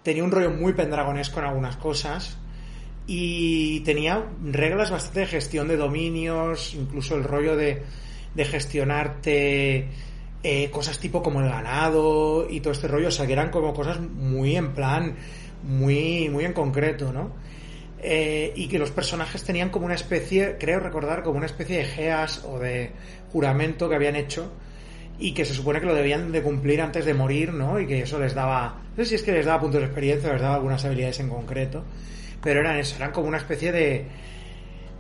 tenía 0.02 0.24
un 0.24 0.32
rollo 0.32 0.50
muy 0.50 0.74
pendragonesco 0.74 1.40
en 1.40 1.46
algunas 1.46 1.78
cosas 1.78 2.40
y 3.08 3.82
tenía 3.82 4.24
reglas 4.44 4.92
bastante 4.92 5.22
de 5.22 5.28
gestión 5.28 5.68
de 5.68 5.78
dominios, 5.78 6.74
incluso 6.74 7.16
el 7.16 7.24
rollo 7.24 7.56
de, 7.56 7.84
de 8.36 8.46
gestionarte 8.46 9.88
eh, 10.44 10.70
cosas 10.72 11.00
tipo 11.00 11.24
como 11.24 11.42
el 11.42 11.48
ganado 11.48 12.48
y 12.50 12.60
todo 12.60 12.74
este 12.74 12.88
rollo, 12.88 13.08
o 13.08 13.12
sea 13.12 13.26
que 13.26 13.34
eran 13.34 13.50
como 13.50 13.74
cosas 13.74 14.00
muy 14.02 14.58
en 14.58 14.74
plan, 14.74 15.16
muy, 15.64 16.28
muy 16.30 16.46
en 16.46 16.54
concreto, 16.54 17.14
¿no? 17.14 17.32
Eh, 18.00 18.52
y 18.56 18.68
que 18.68 18.78
los 18.78 18.92
personajes 18.92 19.44
tenían 19.44 19.70
como 19.70 19.86
una 19.86 19.96
especie, 19.96 20.58
creo 20.60 20.82
recordar, 20.82 21.24
como 21.24 21.38
una 21.38 21.46
especie 21.46 21.78
de 21.78 21.86
geas 21.86 22.44
o 22.44 22.60
de 22.60 22.92
juramento 23.32 23.88
que 23.88 23.96
habían 23.96 24.18
hecho 24.18 24.52
y 25.18 25.34
que 25.34 25.46
se 25.46 25.54
supone 25.54 25.80
que 25.80 25.86
lo 25.86 25.96
debían 25.96 26.34
de 26.34 26.42
cumplir 26.42 26.82
antes 26.82 27.06
de 27.06 27.14
morir, 27.14 27.54
¿no? 27.54 27.80
Y 27.80 27.88
que 27.88 28.02
eso 28.02 28.20
les 28.20 28.34
daba, 28.34 28.82
no 28.98 29.04
sé 29.04 29.10
si 29.12 29.16
es 29.16 29.24
que 29.24 29.32
les 29.32 29.46
daba 29.46 29.62
puntos 29.62 29.80
de 29.80 29.86
experiencia 29.86 30.34
les 30.34 30.42
daba 30.42 30.56
algunas 30.56 30.84
habilidades 30.84 31.22
en 31.22 31.30
concreto, 31.30 31.86
pero 32.44 32.60
eran 32.60 32.78
eso, 32.78 32.98
eran 32.98 33.14
como 33.14 33.30
una 33.30 33.38
especie 33.38 33.72
de 33.72 34.06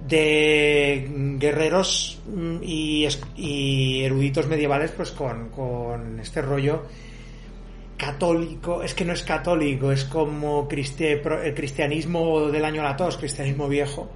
de 0.08 1.10
guerreros 1.38 2.22
mm, 2.28 2.58
y, 2.62 4.04
eruditos 4.04 4.48
medievales 4.48 4.92
pues 4.92 5.12
con, 5.12 6.20
este 6.22 6.42
rollo 6.42 6.84
católico, 7.98 8.84
es 8.84 8.94
que 8.94 9.06
no 9.06 9.13
es 9.13 9.24
católico, 9.24 9.92
es 9.92 10.04
como 10.04 10.68
el 10.70 11.54
cristianismo 11.54 12.48
del 12.48 12.66
año 12.66 12.84
la 12.84 12.98
tos, 12.98 13.18
cristianismo 13.18 13.70
viejo. 13.70 14.10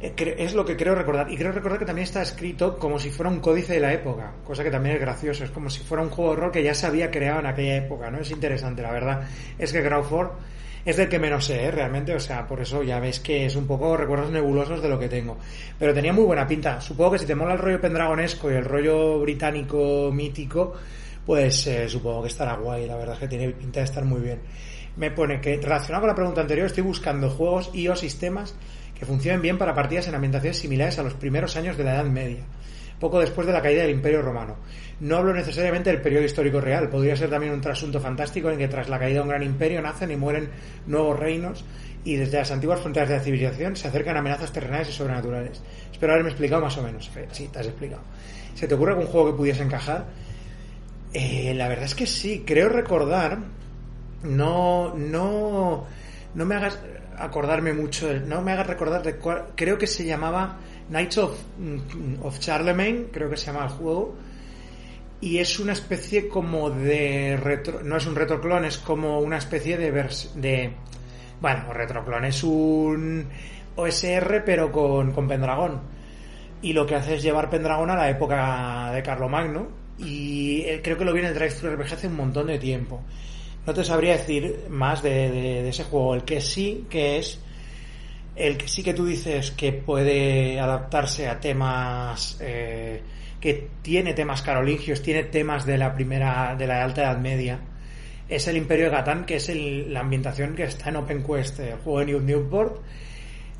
Eh, 0.00 0.36
Es 0.38 0.54
lo 0.54 0.64
que 0.64 0.76
creo 0.76 0.94
recordar. 0.94 1.30
Y 1.30 1.36
creo 1.36 1.52
recordar 1.52 1.78
que 1.78 1.86
también 1.86 2.04
está 2.04 2.22
escrito 2.22 2.78
como 2.78 2.98
si 2.98 3.10
fuera 3.10 3.30
un 3.30 3.40
códice 3.40 3.74
de 3.74 3.80
la 3.80 3.92
época, 3.92 4.32
cosa 4.44 4.62
que 4.62 4.70
también 4.70 4.96
es 4.96 5.00
gracioso. 5.00 5.44
Es 5.44 5.50
como 5.50 5.70
si 5.70 5.80
fuera 5.80 6.02
un 6.02 6.10
juego 6.10 6.34
de 6.34 6.40
rol 6.40 6.52
que 6.52 6.62
ya 6.62 6.74
se 6.74 6.86
había 6.86 7.10
creado 7.10 7.40
en 7.40 7.46
aquella 7.46 7.76
época, 7.76 8.10
¿no? 8.10 8.18
Es 8.20 8.30
interesante, 8.30 8.82
la 8.82 8.92
verdad. 8.92 9.22
Es 9.58 9.72
que 9.72 9.82
Crawford 9.82 10.30
es 10.88 10.96
del 10.96 11.10
que 11.10 11.18
menos 11.18 11.44
sé, 11.44 11.66
¿eh? 11.66 11.70
realmente. 11.70 12.14
O 12.14 12.20
sea, 12.20 12.46
por 12.46 12.62
eso 12.62 12.82
ya 12.82 12.98
ves 12.98 13.20
que 13.20 13.44
es 13.44 13.56
un 13.56 13.66
poco 13.66 13.94
recuerdos 13.94 14.30
nebulosos 14.30 14.80
de 14.80 14.88
lo 14.88 14.98
que 14.98 15.06
tengo. 15.06 15.36
Pero 15.78 15.92
tenía 15.92 16.14
muy 16.14 16.24
buena 16.24 16.46
pinta. 16.46 16.80
Supongo 16.80 17.12
que 17.12 17.18
si 17.18 17.26
te 17.26 17.34
mola 17.34 17.52
el 17.52 17.58
rollo 17.58 17.78
pendragonesco 17.78 18.50
y 18.50 18.54
el 18.54 18.64
rollo 18.64 19.20
británico 19.20 20.10
mítico, 20.10 20.72
pues 21.26 21.66
eh, 21.66 21.90
supongo 21.90 22.22
que 22.22 22.28
estará 22.28 22.54
guay. 22.56 22.86
La 22.86 22.96
verdad 22.96 23.16
es 23.16 23.20
que 23.20 23.28
tiene 23.28 23.50
pinta 23.50 23.80
de 23.80 23.84
estar 23.84 24.02
muy 24.06 24.22
bien. 24.22 24.40
Me 24.96 25.10
pone 25.10 25.42
que, 25.42 25.58
relacionado 25.58 26.00
con 26.00 26.08
la 26.08 26.14
pregunta 26.14 26.40
anterior, 26.40 26.66
estoy 26.66 26.84
buscando 26.84 27.28
juegos 27.28 27.70
y 27.74 27.86
o 27.88 27.94
sistemas 27.94 28.54
que 28.98 29.04
funcionen 29.04 29.42
bien 29.42 29.58
para 29.58 29.74
partidas 29.74 30.08
en 30.08 30.14
ambientaciones 30.14 30.56
similares 30.56 30.98
a 30.98 31.02
los 31.02 31.12
primeros 31.12 31.54
años 31.56 31.76
de 31.76 31.84
la 31.84 31.96
Edad 31.96 32.06
Media, 32.06 32.44
poco 32.98 33.20
después 33.20 33.46
de 33.46 33.52
la 33.52 33.62
caída 33.62 33.82
del 33.82 33.92
Imperio 33.92 34.22
Romano. 34.22 34.56
No 35.00 35.16
hablo 35.16 35.32
necesariamente 35.32 35.90
del 35.90 36.00
periodo 36.00 36.24
histórico 36.24 36.60
real, 36.60 36.88
podría 36.88 37.16
ser 37.16 37.30
también 37.30 37.52
un 37.52 37.60
trasunto 37.60 38.00
fantástico 38.00 38.50
en 38.50 38.58
que 38.58 38.68
tras 38.68 38.88
la 38.88 38.98
caída 38.98 39.16
de 39.16 39.22
un 39.22 39.28
gran 39.28 39.42
imperio 39.42 39.80
nacen 39.80 40.10
y 40.10 40.16
mueren 40.16 40.50
nuevos 40.86 41.18
reinos 41.18 41.64
y 42.04 42.16
desde 42.16 42.38
las 42.38 42.50
antiguas 42.50 42.80
fronteras 42.80 43.08
de 43.08 43.16
la 43.16 43.22
civilización 43.22 43.76
se 43.76 43.88
acercan 43.88 44.16
amenazas 44.16 44.52
terrenales 44.52 44.88
y 44.88 44.92
sobrenaturales. 44.92 45.62
Espero 45.92 46.12
haberme 46.12 46.30
explicado 46.30 46.62
más 46.62 46.76
o 46.78 46.82
menos. 46.82 47.10
Sí, 47.32 47.48
te 47.52 47.58
has 47.58 47.66
explicado. 47.66 48.02
¿Se 48.54 48.66
te 48.66 48.74
ocurre 48.74 48.92
algún 48.92 49.06
juego 49.06 49.32
que 49.32 49.36
pudiese 49.36 49.62
encajar? 49.62 50.06
Eh, 51.12 51.54
la 51.54 51.68
verdad 51.68 51.84
es 51.84 51.94
que 51.94 52.06
sí, 52.06 52.44
creo 52.46 52.68
recordar. 52.68 53.38
No, 54.24 54.94
no, 54.96 55.86
no 56.34 56.44
me 56.44 56.54
hagas 56.56 56.78
acordarme 57.16 57.72
mucho, 57.72 58.12
no 58.26 58.42
me 58.42 58.52
hagas 58.52 58.66
recordar 58.66 59.02
de 59.02 59.16
cuál, 59.16 59.46
creo 59.54 59.78
que 59.78 59.86
se 59.86 60.04
llamaba 60.04 60.56
Knights 60.90 61.18
of, 61.18 61.38
mm, 61.58 62.22
of 62.24 62.38
Charlemagne, 62.38 63.06
creo 63.12 63.28
que 63.28 63.36
se 63.36 63.46
llama 63.46 63.64
el 63.64 63.70
juego, 63.70 64.14
y 65.20 65.38
es 65.38 65.58
una 65.58 65.72
especie 65.72 66.28
como 66.28 66.70
de 66.70 67.36
retro, 67.36 67.82
no 67.82 67.96
es 67.96 68.06
un 68.06 68.14
retroclon, 68.14 68.64
es 68.64 68.78
como 68.78 69.20
una 69.20 69.38
especie 69.38 69.76
de 69.76 69.90
vers, 69.90 70.32
de, 70.36 70.70
bueno, 71.40 71.72
retroclon 71.72 72.24
es 72.24 72.42
un 72.44 73.26
OSR 73.76 74.42
pero 74.44 74.70
con, 74.72 75.12
con 75.12 75.26
Pendragón, 75.28 75.80
y 76.62 76.72
lo 76.72 76.86
que 76.86 76.94
hace 76.94 77.16
es 77.16 77.22
llevar 77.22 77.50
Pendragón 77.50 77.90
a 77.90 77.96
la 77.96 78.08
época 78.10 78.90
de 78.92 79.02
Carlomagno, 79.02 79.68
y 79.98 80.62
creo 80.82 80.96
que 80.96 81.04
lo 81.04 81.12
viene 81.12 81.28
el 81.28 81.34
Drive 81.34 81.54
RPG 81.60 81.92
hace 81.94 82.06
un 82.06 82.16
montón 82.16 82.46
de 82.46 82.58
tiempo. 82.58 83.00
No 83.66 83.74
te 83.74 83.84
sabría 83.84 84.12
decir 84.16 84.66
más 84.70 85.02
de- 85.02 85.30
de 85.62 85.68
ese 85.68 85.82
juego. 85.84 86.14
El 86.14 86.22
que 86.22 86.40
sí 86.40 86.86
que 86.88 87.18
es. 87.18 87.40
El 88.38 88.56
que 88.56 88.68
sí 88.68 88.82
que 88.84 88.94
tú 88.94 89.04
dices 89.04 89.50
que 89.50 89.72
puede 89.72 90.60
adaptarse 90.60 91.28
a 91.28 91.40
temas. 91.40 92.38
eh, 92.40 93.02
que 93.40 93.68
tiene 93.82 94.14
temas 94.14 94.42
carolingios, 94.42 95.00
tiene 95.02 95.24
temas 95.24 95.64
de 95.66 95.78
la 95.78 95.94
primera. 95.94 96.54
de 96.56 96.66
la 96.66 96.82
alta 96.84 97.02
edad 97.02 97.18
media. 97.18 97.60
Es 98.28 98.46
el 98.48 98.56
Imperio 98.56 98.86
de 98.86 98.90
Gatán, 98.92 99.24
que 99.26 99.36
es 99.36 99.48
el- 99.48 99.92
la 99.92 100.00
ambientación 100.00 100.54
que 100.54 100.64
está 100.64 100.90
en 100.90 100.96
OpenQuest, 100.96 101.60
el 101.60 101.74
juego 101.78 102.00
de 102.00 102.06
New 102.06 102.20
Newport. 102.20 102.82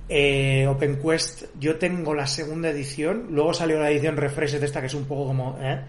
Eh, 0.09 0.67
OpenQuest, 0.69 1.45
yo 1.59 1.77
tengo 1.77 2.15
la 2.15 2.27
segunda 2.27 2.71
edición, 2.71 3.27
luego 3.31 3.53
salió 3.55 3.79
la 3.81 3.91
edición 3.91 4.17
Refreshed 4.17 4.63
esta 4.63 4.81
que 4.81 4.87
es 4.87 4.95
un 4.95 5.05
poco 5.05 5.27
como, 5.27 5.59
¿eh? 5.61 5.81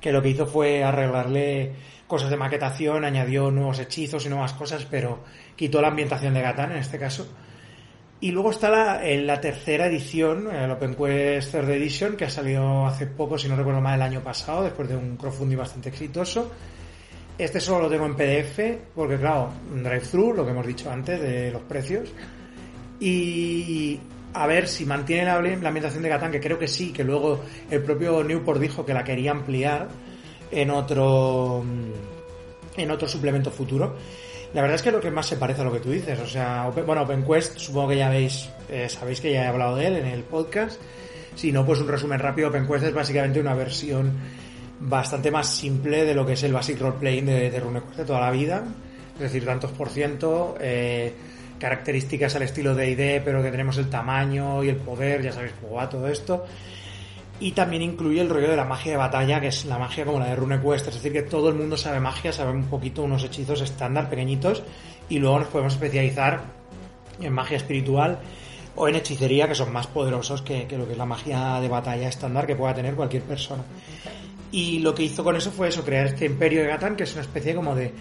que 0.00 0.10
lo 0.12 0.20
que 0.20 0.30
hizo 0.30 0.46
fue 0.46 0.82
arreglarle 0.82 1.72
cosas 2.08 2.28
de 2.30 2.36
maquetación, 2.36 3.04
añadió 3.04 3.50
nuevos 3.50 3.78
hechizos 3.78 4.26
y 4.26 4.28
nuevas 4.28 4.52
cosas, 4.54 4.84
pero 4.90 5.22
quitó 5.54 5.80
la 5.80 5.88
ambientación 5.88 6.34
de 6.34 6.42
Gatán 6.42 6.72
en 6.72 6.78
este 6.78 6.98
caso. 6.98 7.28
Y 8.22 8.30
luego 8.30 8.52
está 8.52 8.70
la, 8.70 9.04
en 9.04 9.26
la 9.26 9.40
tercera 9.40 9.86
edición, 9.86 10.48
el 10.54 10.70
OpenQuest 10.70 11.50
Third 11.50 11.70
Edition, 11.70 12.16
que 12.16 12.26
ha 12.26 12.30
salido 12.30 12.86
hace 12.86 13.08
poco, 13.08 13.36
si 13.36 13.48
no 13.48 13.56
recuerdo 13.56 13.80
mal, 13.80 13.96
el 13.96 14.02
año 14.02 14.22
pasado, 14.22 14.62
después 14.62 14.88
de 14.88 14.94
un 14.94 15.16
crowdfunding 15.16 15.56
bastante 15.56 15.88
exitoso. 15.88 16.48
Este 17.36 17.58
solo 17.58 17.82
lo 17.82 17.90
tengo 17.90 18.06
en 18.06 18.14
PDF, 18.14 18.60
porque 18.94 19.18
claro, 19.18 19.50
un 19.72 19.82
drive-thru, 19.82 20.34
lo 20.34 20.44
que 20.44 20.52
hemos 20.52 20.64
dicho 20.64 20.88
antes 20.88 21.20
de 21.20 21.50
los 21.50 21.62
precios. 21.62 22.12
Y 23.00 23.98
a 24.34 24.46
ver 24.46 24.68
si 24.68 24.86
mantiene 24.86 25.24
la, 25.24 25.42
la 25.42 25.68
ambientación 25.68 26.04
de 26.04 26.08
Catán, 26.08 26.30
que 26.30 26.38
creo 26.38 26.60
que 26.60 26.68
sí, 26.68 26.92
que 26.92 27.02
luego 27.02 27.40
el 27.72 27.82
propio 27.82 28.22
Newport 28.22 28.60
dijo 28.60 28.86
que 28.86 28.94
la 28.94 29.02
quería 29.02 29.32
ampliar 29.32 29.88
en 30.52 30.70
otro 30.70 31.64
en 32.76 32.90
otro 32.90 33.08
suplemento 33.08 33.50
futuro. 33.50 33.96
La 34.54 34.60
verdad 34.60 34.76
es 34.76 34.82
que 34.82 34.90
lo 34.90 35.00
que 35.00 35.10
más 35.10 35.26
se 35.26 35.36
parece 35.36 35.62
a 35.62 35.64
lo 35.64 35.72
que 35.72 35.80
tú 35.80 35.90
dices, 35.90 36.18
o 36.18 36.26
sea, 36.26 36.68
bueno, 36.68 37.02
OpenQuest, 37.02 37.56
supongo 37.58 37.88
que 37.88 37.96
ya 37.96 38.10
veis, 38.10 38.50
eh, 38.68 38.88
sabéis 38.88 39.20
que 39.20 39.32
ya 39.32 39.44
he 39.44 39.46
hablado 39.46 39.76
de 39.76 39.86
él 39.86 39.96
en 39.96 40.06
el 40.06 40.24
podcast. 40.24 40.78
Si 41.34 41.50
no, 41.50 41.64
pues 41.64 41.80
un 41.80 41.88
resumen 41.88 42.18
rápido, 42.18 42.48
OpenQuest 42.48 42.84
es 42.84 42.94
básicamente 42.94 43.40
una 43.40 43.54
versión 43.54 44.12
bastante 44.78 45.30
más 45.30 45.48
simple 45.48 46.04
de 46.04 46.14
lo 46.14 46.26
que 46.26 46.34
es 46.34 46.42
el 46.42 46.52
Basic 46.52 46.78
Role 46.78 46.96
Playing 46.98 47.26
de, 47.26 47.50
de 47.50 47.60
RuneQuest 47.60 47.98
de 47.98 48.04
toda 48.04 48.20
la 48.20 48.30
vida. 48.30 48.64
Es 49.14 49.20
decir, 49.20 49.44
tantos 49.44 49.70
por 49.72 49.88
ciento, 49.88 50.56
eh, 50.60 51.14
características 51.58 52.34
al 52.36 52.42
estilo 52.42 52.74
de 52.74 52.90
ID, 52.90 53.22
pero 53.24 53.42
que 53.42 53.50
tenemos 53.50 53.78
el 53.78 53.88
tamaño 53.88 54.64
y 54.64 54.68
el 54.68 54.76
poder, 54.76 55.22
ya 55.22 55.32
sabéis 55.32 55.54
cómo 55.60 55.76
va 55.76 55.88
todo 55.88 56.08
esto. 56.08 56.44
Y 57.42 57.50
también 57.50 57.82
incluye 57.82 58.20
el 58.20 58.28
rollo 58.28 58.48
de 58.50 58.56
la 58.56 58.64
magia 58.64 58.92
de 58.92 58.98
batalla, 58.98 59.40
que 59.40 59.48
es 59.48 59.64
la 59.64 59.76
magia 59.76 60.04
como 60.04 60.20
la 60.20 60.26
de 60.26 60.36
RuneQuest, 60.36 60.86
es 60.86 60.94
decir, 60.94 61.12
que 61.12 61.22
todo 61.22 61.48
el 61.48 61.56
mundo 61.56 61.76
sabe 61.76 61.98
magia, 61.98 62.32
sabe 62.32 62.52
un 62.52 62.66
poquito 62.66 63.02
unos 63.02 63.24
hechizos 63.24 63.60
estándar 63.62 64.08
pequeñitos 64.08 64.62
y 65.08 65.18
luego 65.18 65.40
nos 65.40 65.48
podemos 65.48 65.72
especializar 65.72 66.40
en 67.20 67.32
magia 67.32 67.56
espiritual 67.56 68.20
o 68.76 68.86
en 68.86 68.94
hechicería, 68.94 69.48
que 69.48 69.56
son 69.56 69.72
más 69.72 69.88
poderosos 69.88 70.40
que, 70.42 70.68
que 70.68 70.78
lo 70.78 70.86
que 70.86 70.92
es 70.92 70.98
la 70.98 71.04
magia 71.04 71.58
de 71.60 71.66
batalla 71.66 72.08
estándar 72.08 72.46
que 72.46 72.54
pueda 72.54 72.74
tener 72.74 72.94
cualquier 72.94 73.24
persona. 73.24 73.64
Y 74.52 74.78
lo 74.78 74.94
que 74.94 75.02
hizo 75.02 75.24
con 75.24 75.34
eso 75.34 75.50
fue 75.50 75.66
eso, 75.66 75.84
crear 75.84 76.06
este 76.06 76.26
imperio 76.26 76.62
de 76.62 76.68
Gatan, 76.68 76.94
que 76.94 77.02
es 77.02 77.12
una 77.14 77.22
especie 77.22 77.56
como 77.56 77.74
de 77.74 77.92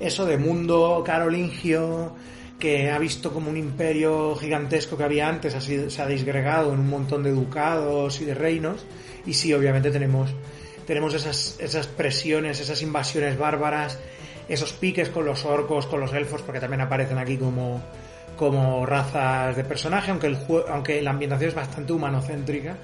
eso 0.00 0.26
de 0.26 0.38
mundo 0.38 1.04
carolingio, 1.06 2.16
que 2.58 2.90
ha 2.90 2.98
visto 2.98 3.32
como 3.32 3.50
un 3.50 3.56
imperio 3.56 4.34
gigantesco 4.36 4.96
que 4.96 5.04
había 5.04 5.28
antes, 5.28 5.52
se 5.62 6.02
ha 6.02 6.06
disgregado 6.06 6.72
en 6.74 6.80
un 6.80 6.88
montón 6.88 7.22
de 7.22 7.30
ducados 7.30 8.20
y 8.20 8.24
de 8.24 8.34
reinos. 8.34 8.84
Y 9.26 9.34
sí, 9.34 9.52
obviamente 9.54 9.90
tenemos, 9.90 10.34
tenemos 10.86 11.14
esas, 11.14 11.56
esas 11.60 11.86
presiones, 11.86 12.60
esas 12.60 12.82
invasiones 12.82 13.38
bárbaras, 13.38 13.98
esos 14.48 14.72
piques 14.72 15.08
con 15.10 15.24
los 15.24 15.44
orcos, 15.44 15.86
con 15.86 16.00
los 16.00 16.12
elfos, 16.12 16.42
porque 16.42 16.58
también 16.60 16.80
aparecen 16.80 17.18
aquí 17.18 17.36
como, 17.36 17.80
como 18.36 18.84
razas 18.86 19.54
de 19.56 19.62
personaje, 19.64 20.10
aunque, 20.10 20.26
el 20.28 20.38
aunque 20.68 21.00
la 21.02 21.10
ambientación 21.10 21.50
es 21.50 21.54
bastante 21.54 21.92
humanocéntrica 21.92 22.76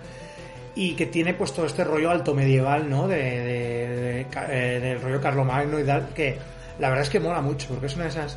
y 0.77 0.95
que 0.95 1.07
tiene 1.07 1.35
pues 1.35 1.53
todo 1.53 1.67
este 1.67 1.83
rollo 1.85 2.11
alto 2.11 2.35
medieval, 2.35 2.89
¿no? 2.91 3.09
De, 3.09 3.17
de- 3.17 4.25
de 4.25 4.27
eh, 4.51 4.81
del 4.81 5.01
rollo 5.01 5.21
carlomagno 5.21 5.79
y 5.81 5.85
tal, 5.85 6.09
que 6.15 6.37
la 6.79 6.89
verdad 6.89 7.05
es 7.05 7.11
que 7.11 7.21
mola 7.21 7.41
mucho, 7.41 7.69
porque 7.69 7.87
es 7.87 7.95
una 7.95 8.05
de 8.05 8.11
esas, 8.11 8.37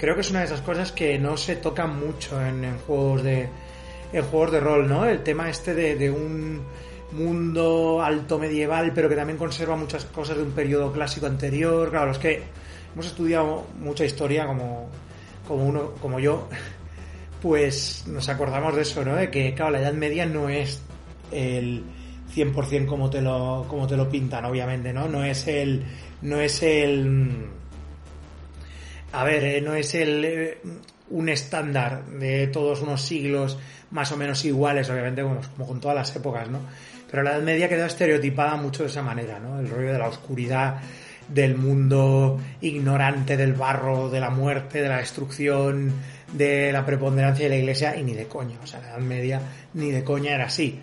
creo 0.00 0.14
que 0.14 0.22
es 0.22 0.30
una 0.30 0.38
de 0.38 0.46
esas 0.46 0.62
cosas 0.62 0.92
que 0.92 1.18
no 1.18 1.36
se 1.36 1.56
tocan 1.56 2.00
mucho 2.00 2.40
en, 2.42 2.78
juegos 2.86 3.22
de, 3.22 3.50
en 4.14 4.22
juegos 4.24 4.52
de 4.52 4.60
rol, 4.60 4.88
¿no? 4.88 5.04
El 5.04 5.22
tema 5.22 5.50
este 5.50 5.74
de, 5.74 5.94
de 5.94 6.10
un 6.10 6.62
mundo 7.12 8.00
alto 8.02 8.38
medieval, 8.38 8.92
pero 8.94 9.10
que 9.10 9.14
también 9.14 9.36
conserva 9.36 9.76
muchas 9.76 10.06
cosas 10.06 10.38
de 10.38 10.42
un 10.42 10.52
periodo 10.52 10.90
clásico 10.90 11.26
anterior. 11.26 11.90
Claro, 11.90 12.06
los 12.06 12.18
que 12.18 12.42
hemos 12.94 13.06
estudiado 13.06 13.66
mucha 13.78 14.06
historia 14.06 14.46
como, 14.46 14.88
como 15.46 15.66
uno, 15.66 15.90
como 16.00 16.18
yo, 16.18 16.48
pues 17.42 18.04
nos 18.06 18.26
acordamos 18.30 18.74
de 18.76 18.82
eso, 18.82 19.04
¿no? 19.04 19.16
De 19.16 19.30
que, 19.30 19.52
claro, 19.52 19.72
la 19.72 19.80
Edad 19.82 19.92
Media 19.92 20.24
no 20.24 20.48
es 20.48 20.80
el 21.30 21.84
100% 22.34 22.86
como 22.86 23.10
te 23.10 23.20
lo, 23.20 23.66
como 23.68 23.86
te 23.86 23.98
lo 23.98 24.08
pintan, 24.08 24.46
obviamente, 24.46 24.94
¿no? 24.94 25.08
No 25.08 25.22
es 25.24 25.46
el, 25.46 25.84
no 26.22 26.40
es 26.40 26.62
el, 26.62 27.59
a 29.12 29.24
ver, 29.24 29.44
eh, 29.44 29.60
no 29.60 29.74
es 29.74 29.94
el, 29.94 30.24
eh, 30.24 30.58
un 31.10 31.28
estándar 31.28 32.04
de 32.06 32.46
todos 32.48 32.82
unos 32.82 33.02
siglos 33.02 33.58
más 33.90 34.12
o 34.12 34.16
menos 34.16 34.44
iguales, 34.44 34.88
obviamente, 34.90 35.22
como, 35.22 35.40
como 35.56 35.66
con 35.66 35.80
todas 35.80 35.96
las 35.96 36.14
épocas, 36.14 36.48
¿no? 36.48 36.60
Pero 37.10 37.22
la 37.24 37.32
Edad 37.32 37.42
Media 37.42 37.68
quedó 37.68 37.86
estereotipada 37.86 38.56
mucho 38.56 38.84
de 38.84 38.88
esa 38.88 39.02
manera, 39.02 39.40
¿no? 39.40 39.58
El 39.58 39.68
rollo 39.68 39.92
de 39.92 39.98
la 39.98 40.08
oscuridad, 40.08 40.80
del 41.32 41.56
mundo 41.56 42.40
ignorante, 42.60 43.36
del 43.36 43.54
barro, 43.54 44.10
de 44.10 44.20
la 44.20 44.30
muerte, 44.30 44.82
de 44.82 44.88
la 44.88 44.98
destrucción, 44.98 45.92
de 46.32 46.72
la 46.72 46.84
preponderancia 46.84 47.44
de 47.44 47.50
la 47.50 47.56
iglesia, 47.56 47.96
y 47.96 48.02
ni 48.02 48.14
de 48.14 48.26
coña. 48.26 48.58
O 48.62 48.66
sea, 48.66 48.80
la 48.80 48.90
Edad 48.90 48.98
Media 48.98 49.40
ni 49.74 49.90
de 49.90 50.04
coña 50.04 50.34
era 50.34 50.46
así. 50.46 50.80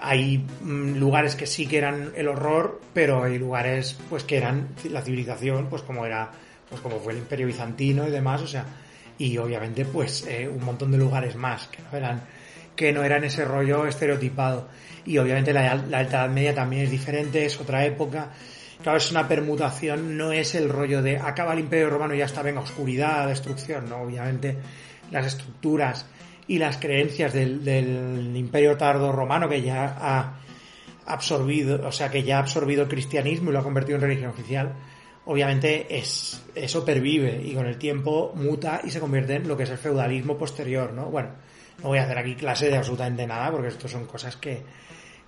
Hay 0.00 0.38
mm, 0.38 0.96
lugares 0.96 1.36
que 1.36 1.46
sí 1.46 1.66
que 1.66 1.78
eran 1.78 2.12
el 2.16 2.28
horror, 2.28 2.80
pero 2.92 3.24
hay 3.24 3.38
lugares 3.38 3.98
pues 4.08 4.24
que 4.24 4.36
eran 4.36 4.68
la 4.90 5.02
civilización, 5.02 5.68
pues 5.68 5.82
como 5.82 6.06
era, 6.06 6.30
pues 6.68 6.80
como 6.80 6.98
fue 6.98 7.12
el 7.12 7.18
Imperio 7.18 7.46
Bizantino 7.46 8.06
y 8.06 8.10
demás, 8.10 8.42
o 8.42 8.46
sea, 8.46 8.64
y 9.18 9.36
obviamente 9.38 9.84
pues 9.84 10.26
eh, 10.26 10.48
un 10.48 10.64
montón 10.64 10.90
de 10.92 10.98
lugares 10.98 11.36
más 11.36 11.68
que 11.68 11.82
no 11.82 11.96
eran 11.96 12.22
que 12.74 12.92
no 12.92 13.02
eran 13.02 13.24
ese 13.24 13.44
rollo 13.44 13.86
estereotipado. 13.86 14.68
Y 15.06 15.18
obviamente 15.18 15.52
la, 15.52 15.74
la 15.74 15.98
Alta 15.98 16.24
Edad 16.24 16.28
Media 16.28 16.54
también 16.54 16.82
es 16.82 16.90
diferente 16.90 17.44
es 17.46 17.58
otra 17.58 17.84
época. 17.86 18.30
Claro 18.82 18.98
es 18.98 19.10
una 19.10 19.26
permutación 19.26 20.18
no 20.18 20.32
es 20.32 20.54
el 20.54 20.68
rollo 20.68 21.02
de 21.02 21.16
acaba 21.16 21.54
el 21.54 21.60
Imperio 21.60 21.88
Romano 21.88 22.14
y 22.14 22.18
ya 22.18 22.26
está 22.26 22.42
venga 22.42 22.60
oscuridad 22.60 23.26
destrucción 23.26 23.88
no 23.88 24.02
obviamente 24.02 24.58
las 25.10 25.26
estructuras 25.26 26.04
y 26.46 26.58
las 26.58 26.76
creencias 26.76 27.32
del, 27.32 27.64
del 27.64 28.36
Imperio 28.36 28.76
Tardo 28.76 29.12
Romano 29.12 29.48
que 29.48 29.62
ya 29.62 29.96
ha 29.98 30.34
absorbido 31.06 31.88
o 31.88 31.90
sea 31.90 32.10
que 32.10 32.22
ya 32.22 32.36
ha 32.36 32.40
absorbido 32.40 32.82
el 32.82 32.88
cristianismo 32.88 33.48
y 33.48 33.54
lo 33.54 33.60
ha 33.60 33.64
convertido 33.64 33.96
en 33.96 34.02
religión 34.02 34.30
oficial 34.30 34.74
obviamente 35.26 35.86
es, 35.96 36.42
eso 36.54 36.84
pervive 36.84 37.40
y 37.44 37.54
con 37.54 37.66
el 37.66 37.76
tiempo 37.76 38.32
muta 38.34 38.80
y 38.82 38.90
se 38.90 39.00
convierte 39.00 39.34
en 39.34 39.48
lo 39.48 39.56
que 39.56 39.64
es 39.64 39.70
el 39.70 39.78
feudalismo 39.78 40.38
posterior, 40.38 40.92
¿no? 40.92 41.06
Bueno, 41.06 41.30
no 41.82 41.88
voy 41.88 41.98
a 41.98 42.04
hacer 42.04 42.18
aquí 42.18 42.34
clase 42.34 42.70
de 42.70 42.76
absolutamente 42.76 43.26
nada 43.26 43.50
porque 43.50 43.68
esto 43.68 43.88
son 43.88 44.06
cosas 44.06 44.36
que, 44.36 44.62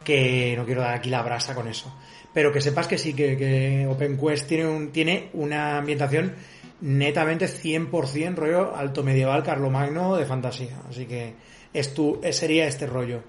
que 0.03 0.55
no 0.57 0.65
quiero 0.65 0.81
dar 0.81 0.95
aquí 0.95 1.11
la 1.11 1.23
brasa 1.23 1.55
con 1.55 1.69
eso. 1.69 1.95
Pero 2.33 2.53
que 2.53 2.61
sepas 2.61 2.87
que 2.87 2.99
sí, 2.99 3.15
que, 3.15 3.37
que 3.37 3.87
OpenQuest 3.89 4.47
tiene, 4.47 4.67
un, 4.67 4.93
tiene 4.93 5.31
una 5.33 5.79
ambientación 5.79 6.35
netamente 6.81 7.47
100% 7.47 8.35
rollo 8.35 8.77
alto 8.77 9.03
medieval 9.03 9.43
carlomagno 9.43 10.17
de 10.17 10.27
fantasía. 10.27 10.81
Así 10.89 11.07
que 11.07 11.35
es 11.73 11.93
tu, 11.93 12.21
sería 12.31 12.67
este 12.67 12.87
rollo. 12.87 13.23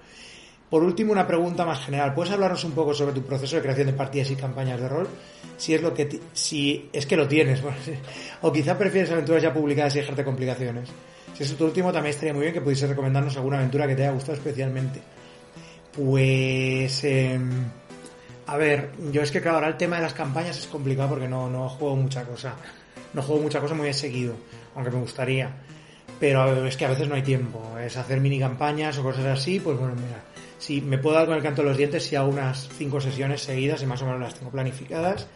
Por 0.70 0.84
último, 0.84 1.10
una 1.10 1.26
pregunta 1.26 1.66
más 1.66 1.84
general. 1.84 2.14
¿Puedes 2.14 2.32
hablarnos 2.32 2.62
un 2.62 2.70
poco 2.70 2.94
sobre 2.94 3.12
tu 3.12 3.22
proceso 3.22 3.56
de 3.56 3.62
creación 3.62 3.88
de 3.88 3.92
partidas 3.92 4.30
y 4.30 4.36
campañas 4.36 4.80
de 4.80 4.88
rol? 4.88 5.08
Si 5.56 5.74
es 5.74 5.82
lo 5.82 5.92
que 5.92 6.20
si 6.32 6.88
es 6.92 7.06
que 7.06 7.16
lo 7.16 7.26
tienes, 7.26 7.60
o 8.42 8.52
quizá 8.52 8.78
prefieres 8.78 9.10
aventuras 9.10 9.42
ya 9.42 9.52
publicadas 9.52 9.96
y 9.96 9.98
dejarte 9.98 10.24
complicaciones. 10.24 10.88
Si 11.34 11.42
es 11.42 11.56
tu 11.56 11.64
último, 11.64 11.92
también 11.92 12.10
estaría 12.10 12.32
muy 12.32 12.42
bien 12.42 12.54
que 12.54 12.60
pudiese 12.60 12.86
recomendarnos 12.86 13.36
alguna 13.36 13.58
aventura 13.58 13.88
que 13.88 13.96
te 13.96 14.02
haya 14.02 14.12
gustado 14.12 14.38
especialmente. 14.38 15.00
Pues 15.92 17.02
em, 17.02 17.50
a 18.46 18.56
ver, 18.56 18.92
yo 19.10 19.22
es 19.22 19.32
que 19.32 19.40
claro, 19.40 19.56
ahora 19.56 19.68
el 19.68 19.76
tema 19.76 19.96
de 19.96 20.02
las 20.02 20.14
campañas 20.14 20.56
es 20.56 20.68
complicado 20.68 21.08
porque 21.08 21.26
no, 21.26 21.50
no 21.50 21.68
juego 21.68 21.96
mucha 21.96 22.22
cosa. 22.22 22.54
No 23.12 23.22
juego 23.22 23.42
mucha 23.42 23.60
cosa 23.60 23.74
muy 23.74 23.92
seguido, 23.92 24.36
aunque 24.76 24.92
me 24.92 25.00
gustaría. 25.00 25.50
Pero 26.20 26.64
es 26.64 26.76
que 26.76 26.84
a 26.84 26.90
veces 26.90 27.08
no 27.08 27.16
hay 27.16 27.22
tiempo. 27.22 27.76
Es 27.76 27.96
hacer 27.96 28.20
mini 28.20 28.38
campañas 28.38 28.96
o 28.98 29.02
cosas 29.02 29.26
así, 29.26 29.58
pues 29.58 29.76
bueno, 29.76 29.94
mira 29.96 30.22
si 30.60 30.82
me 30.82 30.98
puedo 30.98 31.16
dar 31.16 31.26
con 31.26 31.36
el 31.36 31.42
canto 31.42 31.62
de 31.62 31.68
los 31.68 31.76
dientes 31.76 32.04
si 32.04 32.16
hago 32.16 32.28
unas 32.28 32.68
cinco 32.76 33.00
sesiones 33.00 33.40
seguidas 33.40 33.82
y 33.82 33.86
más 33.86 34.02
o 34.02 34.04
menos 34.04 34.20
las 34.20 34.34
tengo 34.34 34.50
planificadas. 34.50 35.26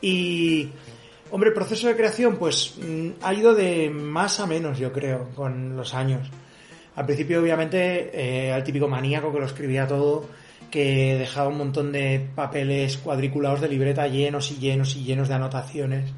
Y, 0.00 0.70
hombre, 1.30 1.50
el 1.50 1.54
proceso 1.54 1.86
de 1.86 1.94
creación, 1.94 2.36
pues 2.36 2.74
mm, 2.78 3.08
ha 3.22 3.34
ido 3.34 3.54
de 3.54 3.90
más 3.90 4.40
a 4.40 4.46
menos, 4.46 4.78
yo 4.78 4.90
creo, 4.90 5.28
con 5.34 5.76
los 5.76 5.92
años. 5.92 6.28
Al 6.96 7.04
principio, 7.04 7.40
obviamente, 7.40 8.10
eh, 8.12 8.50
al 8.50 8.64
típico 8.64 8.88
maníaco 8.88 9.30
que 9.32 9.38
lo 9.38 9.46
escribía 9.46 9.86
todo, 9.86 10.26
que 10.70 11.16
dejaba 11.18 11.48
un 11.48 11.58
montón 11.58 11.92
de 11.92 12.26
papeles 12.34 12.96
cuadriculados 12.96 13.60
de 13.60 13.68
libreta 13.68 14.08
llenos 14.08 14.50
y 14.50 14.56
llenos 14.56 14.96
y 14.96 15.04
llenos 15.04 15.28
de 15.28 15.34
anotaciones 15.34 16.10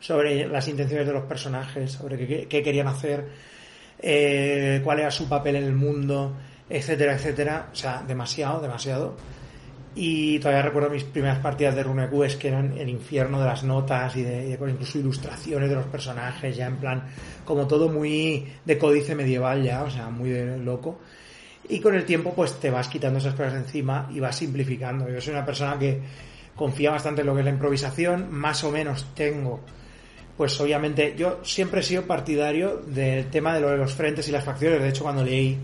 sobre 0.00 0.46
las 0.48 0.66
intenciones 0.68 1.06
de 1.06 1.12
los 1.12 1.24
personajes, 1.24 1.92
sobre 1.92 2.46
qué, 2.48 2.62
querían 2.62 2.88
hacer, 2.88 3.28
eh, 3.98 4.80
cuál 4.82 5.00
era 5.00 5.10
su 5.10 5.28
papel 5.28 5.56
en 5.56 5.64
el 5.64 5.74
mundo 5.74 6.34
etcétera, 6.68 7.14
etcétera. 7.14 7.68
O 7.72 7.76
sea, 7.76 8.02
demasiado, 8.06 8.60
demasiado. 8.60 9.16
Y 9.96 10.40
todavía 10.40 10.62
recuerdo 10.62 10.90
mis 10.90 11.04
primeras 11.04 11.38
partidas 11.38 11.76
de 11.76 11.84
RuneQuest 11.84 12.40
que 12.40 12.48
eran 12.48 12.76
el 12.76 12.88
infierno 12.88 13.38
de 13.40 13.46
las 13.46 13.62
notas 13.62 14.16
y 14.16 14.22
de, 14.22 14.50
incluso 14.50 14.98
ilustraciones 14.98 15.68
de 15.68 15.76
los 15.76 15.86
personajes, 15.86 16.56
ya 16.56 16.66
en 16.66 16.76
plan, 16.78 17.04
como 17.44 17.68
todo 17.68 17.88
muy 17.88 18.44
de 18.64 18.76
códice 18.76 19.14
medieval 19.14 19.62
ya, 19.62 19.84
o 19.84 19.90
sea, 19.90 20.10
muy 20.10 20.30
de 20.30 20.58
loco. 20.58 20.98
Y 21.68 21.78
con 21.78 21.94
el 21.94 22.04
tiempo 22.04 22.34
pues 22.34 22.58
te 22.58 22.70
vas 22.70 22.88
quitando 22.88 23.20
esas 23.20 23.34
cosas 23.34 23.54
encima 23.54 24.10
y 24.12 24.18
vas 24.18 24.36
simplificando. 24.36 25.08
Yo 25.08 25.20
soy 25.20 25.32
una 25.32 25.46
persona 25.46 25.78
que 25.78 26.00
confía 26.56 26.90
bastante 26.90 27.20
en 27.20 27.28
lo 27.28 27.34
que 27.34 27.40
es 27.40 27.44
la 27.44 27.52
improvisación, 27.52 28.32
más 28.32 28.64
o 28.64 28.72
menos 28.72 29.06
tengo 29.14 29.60
pues 30.36 30.60
obviamente 30.60 31.14
yo 31.16 31.38
siempre 31.44 31.80
he 31.80 31.82
sido 31.82 32.02
partidario 32.02 32.78
del 32.78 33.26
tema 33.30 33.54
de 33.54 33.60
lo 33.60 33.70
de 33.70 33.76
los 33.76 33.94
frentes 33.94 34.28
y 34.28 34.32
las 34.32 34.42
facciones. 34.44 34.82
De 34.82 34.88
hecho, 34.88 35.04
cuando 35.04 35.22
leí 35.22 35.56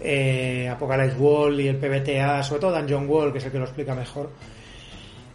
eh, 0.00 0.68
Apocalypse 0.68 1.16
Wall 1.18 1.60
y 1.60 1.68
el 1.68 1.76
PBTA, 1.76 2.42
sobre 2.42 2.60
todo 2.60 2.78
Dungeon 2.78 3.08
Wall, 3.08 3.32
que 3.32 3.38
es 3.38 3.44
el 3.44 3.52
que 3.52 3.58
lo 3.58 3.64
explica 3.64 3.94
mejor, 3.94 4.30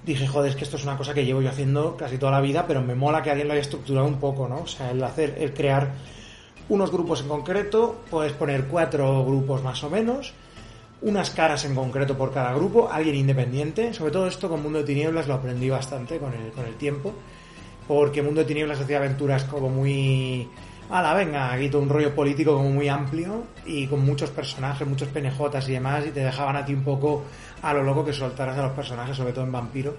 dije, 0.05 0.27
joder, 0.27 0.51
es 0.51 0.55
que 0.55 0.63
esto 0.63 0.77
es 0.77 0.83
una 0.83 0.97
cosa 0.97 1.13
que 1.13 1.25
llevo 1.25 1.41
yo 1.41 1.49
haciendo 1.49 1.95
casi 1.95 2.17
toda 2.17 2.31
la 2.31 2.41
vida, 2.41 2.65
pero 2.67 2.81
me 2.81 2.95
mola 2.95 3.21
que 3.21 3.29
alguien 3.29 3.47
lo 3.47 3.53
haya 3.53 3.61
estructurado 3.61 4.07
un 4.07 4.19
poco, 4.19 4.47
¿no? 4.47 4.61
O 4.61 4.67
sea, 4.67 4.91
el 4.91 5.03
hacer, 5.03 5.35
el 5.39 5.53
crear 5.53 5.91
unos 6.69 6.91
grupos 6.91 7.21
en 7.21 7.27
concreto, 7.27 8.01
puedes 8.09 8.33
poner 8.33 8.65
cuatro 8.65 9.25
grupos 9.25 9.63
más 9.63 9.83
o 9.83 9.89
menos, 9.89 10.33
unas 11.01 11.29
caras 11.31 11.65
en 11.65 11.75
concreto 11.75 12.17
por 12.17 12.33
cada 12.33 12.53
grupo, 12.53 12.89
alguien 12.91 13.15
independiente, 13.15 13.93
sobre 13.93 14.11
todo 14.11 14.27
esto 14.27 14.49
con 14.49 14.63
Mundo 14.63 14.79
de 14.79 14.85
Tinieblas 14.85 15.27
lo 15.27 15.33
aprendí 15.35 15.69
bastante 15.69 16.17
con 16.17 16.33
el, 16.33 16.51
con 16.51 16.65
el 16.65 16.75
tiempo, 16.75 17.13
porque 17.87 18.21
Mundo 18.21 18.41
de 18.41 18.47
Tinieblas 18.47 18.79
hacía 18.79 18.97
aventuras 18.97 19.43
como 19.43 19.69
muy 19.69 20.47
la 21.01 21.13
venga, 21.13 21.51
aquí 21.51 21.69
todo 21.69 21.81
un 21.81 21.89
rollo 21.89 22.13
político 22.13 22.55
como 22.55 22.69
muy 22.69 22.87
amplio 22.87 23.45
y 23.65 23.87
con 23.87 24.05
muchos 24.05 24.29
personajes, 24.29 24.87
muchos 24.87 25.07
penejotas 25.07 25.67
y 25.67 25.73
demás, 25.73 26.05
y 26.05 26.11
te 26.11 26.19
dejaban 26.19 26.55
a 26.55 26.63
ti 26.63 26.73
un 26.73 26.83
poco 26.83 27.23
a 27.61 27.73
lo 27.73 27.81
loco 27.81 28.05
que 28.05 28.13
soltaras 28.13 28.57
a 28.57 28.63
los 28.63 28.73
personajes, 28.73 29.17
sobre 29.17 29.33
todo 29.33 29.45
en 29.45 29.51
Vampiro. 29.51 29.95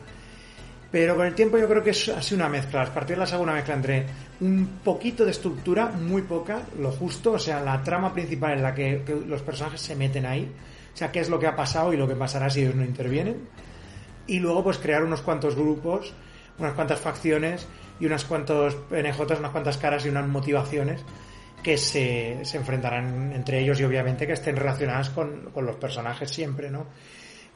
Pero 0.92 1.16
con 1.16 1.26
el 1.26 1.34
tiempo 1.34 1.58
yo 1.58 1.66
creo 1.66 1.82
que 1.82 1.90
es 1.90 2.08
así 2.10 2.36
una 2.36 2.48
mezcla. 2.48 2.80
Las 2.80 2.90
partidas 2.90 3.18
las 3.18 3.32
hago 3.32 3.42
una 3.42 3.54
mezcla 3.54 3.74
entre 3.74 4.06
un 4.40 4.78
poquito 4.84 5.24
de 5.24 5.32
estructura, 5.32 5.86
muy 5.88 6.22
poca, 6.22 6.62
lo 6.78 6.92
justo, 6.92 7.32
o 7.32 7.38
sea, 7.40 7.60
la 7.60 7.82
trama 7.82 8.12
principal 8.12 8.52
en 8.52 8.62
la 8.62 8.72
que, 8.72 9.02
que 9.04 9.16
los 9.26 9.42
personajes 9.42 9.80
se 9.80 9.96
meten 9.96 10.24
ahí, 10.24 10.48
o 10.94 10.96
sea, 10.96 11.10
qué 11.10 11.18
es 11.18 11.28
lo 11.28 11.40
que 11.40 11.48
ha 11.48 11.56
pasado 11.56 11.92
y 11.92 11.96
lo 11.96 12.06
que 12.06 12.14
pasará 12.14 12.48
si 12.48 12.60
ellos 12.60 12.76
no 12.76 12.84
intervienen. 12.84 13.48
Y 14.28 14.38
luego 14.38 14.62
pues 14.62 14.78
crear 14.78 15.02
unos 15.02 15.22
cuantos 15.22 15.56
grupos, 15.56 16.12
unas 16.58 16.74
cuantas 16.74 17.00
facciones 17.00 17.66
y 18.00 18.06
unas 18.06 18.24
cuantos 18.24 18.74
PNJ, 18.74 19.20
unas 19.38 19.52
cuantas 19.52 19.78
caras 19.78 20.04
y 20.04 20.08
unas 20.08 20.26
motivaciones 20.26 21.04
que 21.62 21.78
se, 21.78 22.44
se 22.44 22.56
enfrentarán 22.58 23.32
entre 23.32 23.60
ellos 23.60 23.80
y 23.80 23.84
obviamente 23.84 24.26
que 24.26 24.34
estén 24.34 24.56
relacionadas 24.56 25.10
con, 25.10 25.50
con, 25.52 25.64
los 25.64 25.76
personajes 25.76 26.30
siempre, 26.30 26.70
¿no? 26.70 26.86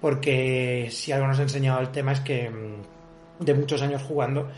Porque 0.01 0.89
si 0.91 1.13
algo 1.13 1.27
nos 1.27 1.39
ha 1.39 1.43
enseñado 1.43 1.81
el 1.81 1.91
tema 1.91 2.13
es 2.13 2.21
que 2.21 2.49
mm, 2.49 3.45
de 3.45 3.55
muchos 3.55 3.83
años 3.83 4.03
jugando 4.03 4.49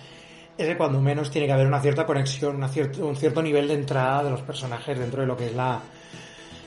es 0.56 0.66
que 0.66 0.76
cuando 0.76 1.00
menos 1.00 1.30
tiene 1.30 1.46
que 1.46 1.52
haber 1.52 1.66
una 1.66 1.80
cierta 1.80 2.06
conexión, 2.06 2.56
una 2.56 2.68
cierto, 2.68 3.06
un 3.06 3.16
cierto 3.16 3.42
nivel 3.42 3.66
de 3.66 3.74
entrada 3.74 4.24
de 4.24 4.30
los 4.30 4.42
personajes 4.42 4.98
dentro 4.98 5.22
de 5.22 5.26
lo 5.26 5.36
que 5.36 5.46
es 5.46 5.54
la, 5.54 5.80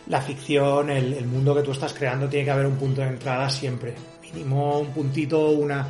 la 0.07 0.21
ficción, 0.21 0.89
el, 0.89 1.13
el 1.13 1.25
mundo 1.25 1.55
que 1.55 1.61
tú 1.61 1.71
estás 1.71 1.93
creando, 1.93 2.27
tiene 2.27 2.45
que 2.45 2.51
haber 2.51 2.65
un 2.65 2.75
punto 2.75 3.01
de 3.01 3.07
entrada 3.07 3.49
siempre. 3.49 3.93
Mínimo 4.23 4.79
un 4.79 4.87
puntito, 4.87 5.51
una, 5.51 5.87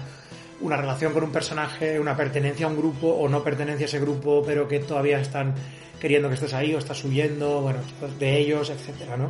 una 0.64 0.78
relación 0.78 1.14
con 1.14 1.24
un 1.24 1.32
personaje, 1.32 2.00
una 2.00 2.16
pertenencia 2.16 2.66
a 2.66 2.70
un 2.70 2.78
grupo 2.78 3.08
o 3.08 3.30
no 3.30 3.44
pertenencia 3.44 3.86
a 3.86 3.90
ese 3.90 4.00
grupo, 4.00 4.44
pero 4.46 4.68
que 4.68 4.80
todavía 4.80 5.20
están 5.20 5.54
queriendo 6.00 6.28
que 6.30 6.36
estés 6.36 6.54
ahí 6.54 6.74
o 6.74 6.80
estás 6.80 7.04
huyendo, 7.04 7.62
bueno, 7.62 7.80
de 8.20 8.38
ellos, 8.38 8.70
etcétera, 8.70 9.16
¿no? 9.18 9.30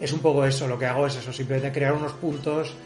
Es 0.00 0.12
un 0.12 0.20
poco 0.20 0.44
eso, 0.44 0.66
lo 0.66 0.78
que 0.78 0.86
hago 0.86 1.06
es 1.06 1.16
eso, 1.16 1.32
simplemente 1.32 1.72
crear 1.72 1.92
unos 1.92 2.12
puntos 2.12 2.76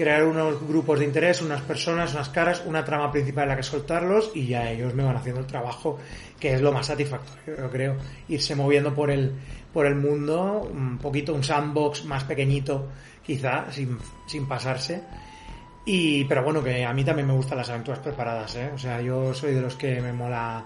crear 0.00 0.24
unos 0.24 0.66
grupos 0.66 0.98
de 0.98 1.04
interés, 1.04 1.42
unas 1.42 1.60
personas, 1.60 2.14
unas 2.14 2.30
caras, 2.30 2.62
una 2.64 2.82
trama 2.82 3.12
principal 3.12 3.44
en 3.44 3.48
la 3.50 3.56
que 3.56 3.62
soltarlos 3.62 4.30
y 4.34 4.46
ya 4.46 4.70
ellos 4.70 4.94
me 4.94 5.04
van 5.04 5.16
haciendo 5.16 5.42
el 5.42 5.46
trabajo, 5.46 5.98
que 6.38 6.54
es 6.54 6.62
lo 6.62 6.72
más 6.72 6.86
satisfactorio, 6.86 7.64
yo 7.64 7.70
creo. 7.70 7.96
Irse 8.28 8.54
moviendo 8.54 8.94
por 8.94 9.10
el, 9.10 9.34
por 9.74 9.84
el 9.84 9.96
mundo, 9.96 10.66
un 10.72 10.96
poquito 10.96 11.34
un 11.34 11.44
sandbox 11.44 12.06
más 12.06 12.24
pequeñito, 12.24 12.88
quizá, 13.22 13.70
sin, 13.70 13.98
sin 14.26 14.48
pasarse. 14.48 15.02
Y, 15.84 16.24
pero 16.24 16.42
bueno, 16.42 16.62
que 16.62 16.84
a 16.84 16.92
mí 16.92 17.04
también 17.04 17.26
me 17.26 17.34
gustan 17.34 17.58
las 17.58 17.70
aventuras 17.70 18.00
preparadas, 18.00 18.54
¿eh? 18.56 18.70
O 18.74 18.78
sea, 18.78 19.00
yo 19.00 19.32
soy 19.32 19.54
de 19.54 19.60
los 19.60 19.76
que 19.76 20.00
me 20.00 20.12
mola 20.12 20.64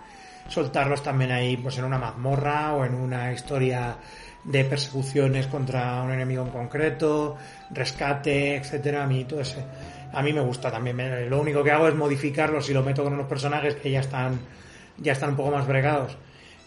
soltarlos 0.49 1.03
también 1.03 1.31
ahí, 1.33 1.57
pues 1.57 1.79
en 1.79 1.85
una 1.85 1.99
mazmorra 1.99 2.75
o 2.75 2.85
en 2.85 2.95
una 2.95 3.33
historia 3.33 3.97
de 4.43 4.65
persecuciones 4.65 5.47
contra 5.47 6.03
un 6.03 6.13
enemigo 6.13 6.43
en 6.43 6.51
concreto, 6.51 7.37
rescate, 7.71 8.57
etcétera, 8.57 9.05
a 9.05 9.07
mí 9.07 9.25
todo 9.25 9.41
ese, 9.41 9.65
a 10.13 10.23
mí 10.23 10.33
me 10.33 10.41
gusta 10.41 10.71
también. 10.71 11.31
Lo 11.31 11.41
único 11.41 11.63
que 11.63 11.71
hago 11.71 11.89
es 11.89 11.95
modificarlos 11.95 12.69
y 12.69 12.75
lo 12.75 12.83
meto 12.83 13.03
con 13.03 13.15
unos 13.15 13.27
personajes 13.27 13.77
que 13.77 13.91
ya 13.91 14.01
están, 14.01 14.39
ya 14.99 15.13
están 15.13 15.31
un 15.31 15.37
poco 15.37 15.51
más 15.51 15.67
bregados. 15.67 16.17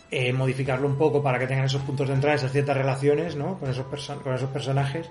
Eh, 0.10 0.32
modificarlo 0.32 0.88
un 0.88 0.98
poco 0.98 1.22
para 1.22 1.38
que 1.38 1.48
tengan 1.48 1.66
esos 1.66 1.82
puntos 1.82 2.08
de 2.08 2.14
entrada, 2.14 2.38
esas 2.38 2.54
ciertas 2.54 2.78
relaciones, 2.78 3.36
¿no? 3.36 3.60
Con 3.60 3.70
esos, 3.70 3.86
con 4.24 4.34
esos 4.34 4.50
personajes, 4.50 5.10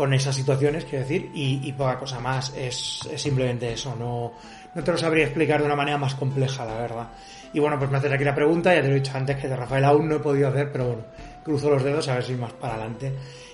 con 0.00 0.14
esas 0.14 0.34
situaciones, 0.34 0.86
quiero 0.86 1.04
decir, 1.04 1.30
y, 1.34 1.60
y 1.62 1.72
poca 1.74 1.98
cosa 1.98 2.18
más. 2.20 2.54
Es, 2.56 3.06
es, 3.12 3.20
simplemente 3.20 3.70
eso, 3.70 3.94
no, 3.94 4.32
no 4.74 4.82
te 4.82 4.92
lo 4.92 4.96
sabría 4.96 5.24
explicar 5.24 5.60
de 5.60 5.66
una 5.66 5.76
manera 5.76 5.98
más 5.98 6.14
compleja, 6.14 6.64
la 6.64 6.74
verdad. 6.76 7.08
Y 7.52 7.60
bueno, 7.60 7.78
pues 7.78 7.90
me 7.90 7.98
haces 7.98 8.10
aquí 8.10 8.24
la 8.24 8.34
pregunta, 8.34 8.74
ya 8.74 8.80
te 8.80 8.88
lo 8.88 8.94
he 8.94 9.00
dicho 9.00 9.14
antes 9.14 9.36
que 9.36 9.46
de 9.46 9.54
Rafael 9.54 9.84
aún 9.84 10.08
no 10.08 10.16
he 10.16 10.20
podido 10.20 10.48
hacer, 10.48 10.72
pero 10.72 10.86
bueno, 10.86 11.02
cruzo 11.44 11.68
los 11.68 11.84
dedos 11.84 12.08
a 12.08 12.14
ver 12.14 12.24
si 12.24 12.32
más 12.32 12.50
para 12.54 12.76
adelante. 12.76 13.12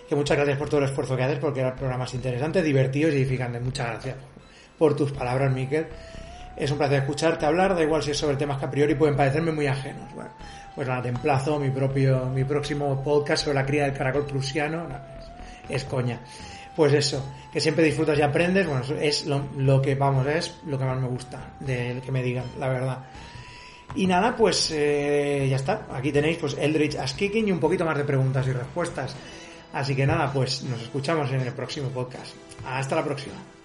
Que 0.08 0.14
muchas 0.14 0.36
gracias 0.36 0.56
por 0.56 0.68
todo 0.68 0.78
el 0.82 0.86
esfuerzo 0.86 1.16
que 1.16 1.24
haces, 1.24 1.40
porque 1.40 1.62
el 1.62 1.72
programa 1.72 2.04
es 2.04 2.14
interesante, 2.14 2.62
divertido 2.62 3.08
y 3.08 3.16
edificante. 3.16 3.58
Muchas 3.58 3.88
gracias 3.88 4.14
por, 4.78 4.94
tus 4.94 5.10
palabras, 5.10 5.52
Miquel. 5.52 5.88
Es 6.56 6.70
un 6.70 6.78
placer 6.78 7.00
escucharte 7.00 7.44
hablar, 7.44 7.74
da 7.74 7.82
igual 7.82 8.04
si 8.04 8.12
es 8.12 8.18
sobre 8.18 8.36
temas 8.36 8.58
que 8.58 8.66
a 8.66 8.70
priori 8.70 8.94
pueden 8.94 9.16
parecerme 9.16 9.50
muy 9.50 9.66
ajenos. 9.66 10.14
Bueno, 10.14 10.30
pues 10.76 10.86
nada, 10.86 11.02
te 11.02 11.08
emplazo 11.08 11.58
mi 11.58 11.70
propio, 11.70 12.26
mi 12.26 12.44
próximo 12.44 13.02
podcast 13.02 13.46
sobre 13.46 13.56
la 13.56 13.66
cría 13.66 13.82
del 13.82 13.94
caracol 13.94 14.26
prusiano. 14.26 14.86
Es, 15.68 15.84
coña. 15.84 16.20
Pues 16.74 16.92
eso, 16.92 17.24
que 17.52 17.60
siempre 17.60 17.84
disfrutas 17.84 18.18
y 18.18 18.22
aprendes, 18.22 18.66
bueno, 18.66 18.82
es 19.00 19.26
lo, 19.26 19.80
que, 19.80 19.94
vamos, 19.94 20.26
es 20.26 20.58
lo 20.66 20.78
que 20.78 20.84
más 20.84 21.00
me 21.00 21.08
gusta 21.08 21.54
de 21.60 22.02
que 22.04 22.12
me 22.12 22.22
digan, 22.22 22.44
la 22.58 22.68
verdad. 22.68 22.98
Y 23.94 24.06
nada, 24.06 24.36
pues 24.36 24.70
eh, 24.74 25.46
ya 25.48 25.56
está. 25.56 25.86
Aquí 25.92 26.12
tenéis 26.12 26.36
pues 26.38 26.56
Eldritch 26.58 26.96
Kicking 27.14 27.48
y 27.48 27.52
un 27.52 27.60
poquito 27.60 27.84
más 27.84 27.96
de 27.96 28.04
preguntas 28.04 28.46
y 28.46 28.52
respuestas. 28.52 29.16
Así 29.72 29.94
que 29.94 30.06
nada, 30.06 30.30
pues 30.32 30.64
nos 30.64 30.82
escuchamos 30.82 31.30
en 31.32 31.40
el 31.40 31.52
próximo 31.52 31.88
podcast. 31.88 32.34
Hasta 32.66 32.96
la 32.96 33.04
próxima. 33.04 33.55